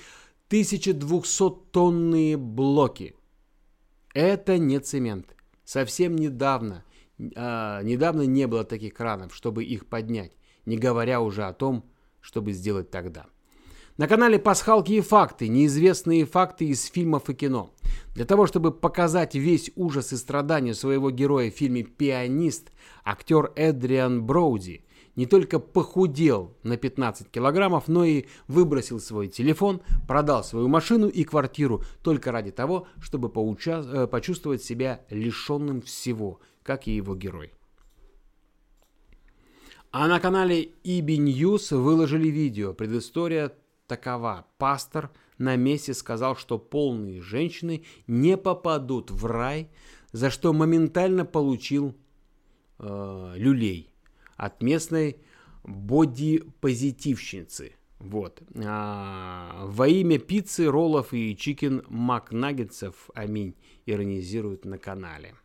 1200-тонные 0.49 2.37
блоки. 2.37 3.15
Это 4.15 4.57
не 4.57 4.79
цемент. 4.79 5.35
Совсем 5.63 6.15
недавно, 6.15 6.83
э, 7.19 7.81
недавно 7.83 8.23
не 8.23 8.47
было 8.47 8.63
таких 8.63 8.95
кранов, 8.95 9.35
чтобы 9.35 9.63
их 9.63 9.85
поднять, 9.85 10.31
не 10.65 10.77
говоря 10.77 11.21
уже 11.21 11.43
о 11.43 11.53
том, 11.53 11.85
чтобы 12.19 12.53
сделать 12.53 12.89
тогда. 12.89 13.27
На 13.95 14.07
канале 14.07 14.39
«Пасхалки 14.39 14.93
и 14.93 15.01
факты» 15.01 15.47
неизвестные 15.47 16.25
факты 16.25 16.65
из 16.65 16.85
фильмов 16.85 17.29
и 17.29 17.35
кино. 17.35 17.69
Для 18.15 18.25
того, 18.25 18.47
чтобы 18.47 18.71
показать 18.71 19.35
весь 19.35 19.69
ужас 19.75 20.13
и 20.13 20.17
страдания 20.17 20.73
своего 20.73 21.11
героя 21.11 21.51
в 21.51 21.53
фильме 21.53 21.83
«Пианист», 21.83 22.71
актер 23.05 23.51
Эдриан 23.55 24.25
Броуди 24.25 24.83
не 25.15 25.27
только 25.27 25.59
похудел 25.59 26.57
на 26.63 26.75
15 26.75 27.29
килограммов, 27.29 27.87
но 27.87 28.03
и 28.03 28.25
выбросил 28.47 28.99
свой 28.99 29.27
телефон, 29.27 29.83
продал 30.07 30.43
свою 30.43 30.67
машину 30.67 31.07
и 31.07 31.23
квартиру 31.23 31.83
только 32.01 32.31
ради 32.31 32.49
того, 32.49 32.87
чтобы 32.99 33.29
поуча- 33.29 33.85
э, 33.85 34.07
почувствовать 34.07 34.63
себя 34.63 35.01
лишенным 35.11 35.83
всего, 35.83 36.39
как 36.63 36.87
и 36.87 36.95
его 36.95 37.15
герой. 37.15 37.51
А 39.91 40.07
на 40.07 40.19
канале 40.19 40.71
EB 40.83 41.17
News 41.17 41.77
выложили 41.77 42.29
видео. 42.29 42.73
Предыстория 42.73 43.53
такова. 43.87 44.45
Пастор 44.57 45.11
на 45.37 45.55
месте 45.55 45.93
сказал, 45.93 46.35
что 46.35 46.57
полные 46.57 47.21
женщины 47.21 47.85
не 48.07 48.35
попадут 48.37 49.11
в 49.11 49.25
рай, 49.25 49.69
за 50.11 50.29
что 50.29 50.51
моментально 50.53 51.25
получил 51.25 51.95
э, 52.79 53.33
люлей 53.35 53.93
от 54.35 54.61
местной 54.61 55.17
бодипозитивщицы. 55.63 57.73
Вот. 57.99 58.41
А, 58.65 59.65
во 59.65 59.87
имя 59.87 60.19
пиццы, 60.19 60.69
роллов 60.69 61.13
и 61.13 61.37
чикен 61.37 61.83
макнаггетсов, 61.87 63.09
аминь, 63.15 63.55
иронизируют 63.85 64.65
на 64.65 64.77
канале. 64.77 65.35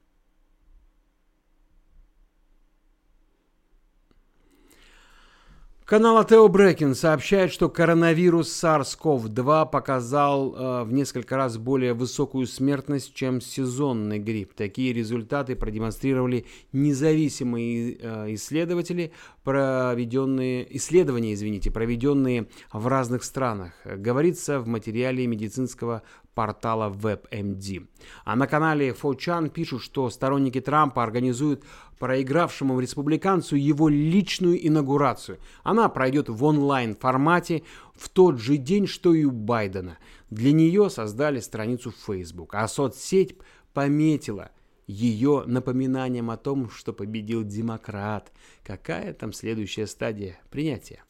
Канал 5.88 6.18
Атео 6.18 6.46
Брекин 6.48 6.94
сообщает, 6.94 7.50
что 7.50 7.70
коронавирус 7.70 8.62
SARS-CoV-2 8.62 9.70
показал 9.70 10.54
э, 10.54 10.84
в 10.84 10.92
несколько 10.92 11.38
раз 11.38 11.56
более 11.56 11.94
высокую 11.94 12.46
смертность, 12.46 13.14
чем 13.14 13.40
сезонный 13.40 14.18
грипп. 14.18 14.52
Такие 14.52 14.92
результаты 14.92 15.56
продемонстрировали 15.56 16.44
независимые 16.72 17.96
э, 17.98 18.34
исследователи, 18.34 19.12
проведенные, 19.44 20.76
исследования, 20.76 21.32
извините, 21.32 21.70
проведенные 21.70 22.48
в 22.70 22.86
разных 22.86 23.24
странах. 23.24 23.72
Говорится 23.86 24.60
в 24.60 24.68
материале 24.68 25.26
медицинского 25.26 26.02
портала 26.38 26.88
WebMD. 26.88 27.88
А 28.24 28.36
на 28.36 28.46
канале 28.46 28.90
4chan 28.90 29.48
пишут, 29.48 29.82
что 29.82 30.08
сторонники 30.08 30.60
Трампа 30.60 31.02
организуют 31.02 31.64
проигравшему 31.98 32.78
республиканцу 32.78 33.56
его 33.56 33.88
личную 33.88 34.64
инаугурацию. 34.64 35.40
Она 35.64 35.88
пройдет 35.88 36.28
в 36.28 36.44
онлайн-формате 36.44 37.64
в 37.96 38.08
тот 38.08 38.38
же 38.38 38.56
день, 38.56 38.86
что 38.86 39.14
и 39.14 39.24
у 39.24 39.32
Байдена. 39.32 39.98
Для 40.30 40.52
нее 40.52 40.90
создали 40.90 41.40
страницу 41.40 41.90
Facebook, 41.90 42.54
а 42.54 42.68
соцсеть 42.68 43.36
пометила 43.74 44.52
ее 44.86 45.42
напоминанием 45.44 46.30
о 46.30 46.36
том, 46.36 46.70
что 46.70 46.92
победил 46.92 47.42
демократ. 47.42 48.30
Какая 48.62 49.12
там 49.12 49.32
следующая 49.32 49.88
стадия 49.88 50.38
принятия? 50.50 51.02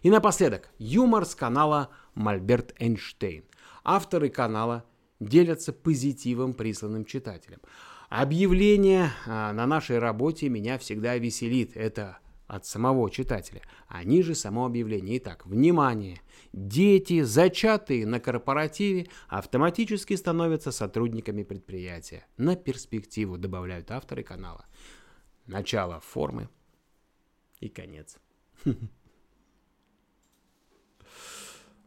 И 0.00 0.08
напоследок, 0.08 0.70
юмор 0.78 1.26
с 1.26 1.34
канала 1.34 1.90
Мольберт 2.14 2.74
Эйнштейн. 2.78 3.44
Авторы 3.84 4.28
канала 4.28 4.84
делятся 5.20 5.72
позитивом, 5.72 6.54
присланным 6.54 7.04
читателям. 7.04 7.60
Объявление 8.08 9.10
а, 9.26 9.52
на 9.52 9.66
нашей 9.66 9.98
работе 9.98 10.48
меня 10.48 10.78
всегда 10.78 11.16
веселит. 11.16 11.76
Это 11.76 12.18
от 12.50 12.66
самого 12.66 13.08
читателя. 13.10 13.62
А 13.86 14.02
ниже 14.02 14.34
само 14.34 14.66
объявление. 14.66 15.18
Итак, 15.18 15.46
внимание! 15.46 16.20
Дети, 16.52 17.22
зачатые 17.22 18.06
на 18.06 18.18
корпоративе, 18.18 19.06
автоматически 19.28 20.16
становятся 20.16 20.72
сотрудниками 20.72 21.44
предприятия. 21.44 22.26
На 22.36 22.56
перспективу 22.56 23.38
добавляют 23.38 23.92
авторы 23.92 24.24
канала. 24.24 24.66
Начало 25.46 26.00
формы 26.00 26.48
и 27.60 27.68
конец. 27.68 28.18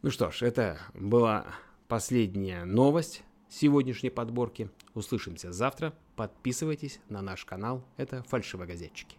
Ну 0.02 0.10
что 0.10 0.30
ж, 0.30 0.42
это 0.42 0.78
была 0.92 1.46
последняя 1.94 2.64
новость 2.64 3.22
сегодняшней 3.48 4.10
подборки. 4.10 4.68
Услышимся 4.94 5.52
завтра. 5.52 5.94
Подписывайтесь 6.16 6.98
на 7.08 7.22
наш 7.22 7.44
канал. 7.44 7.84
Это 7.96 8.24
фальшивогазетчики. 8.24 9.16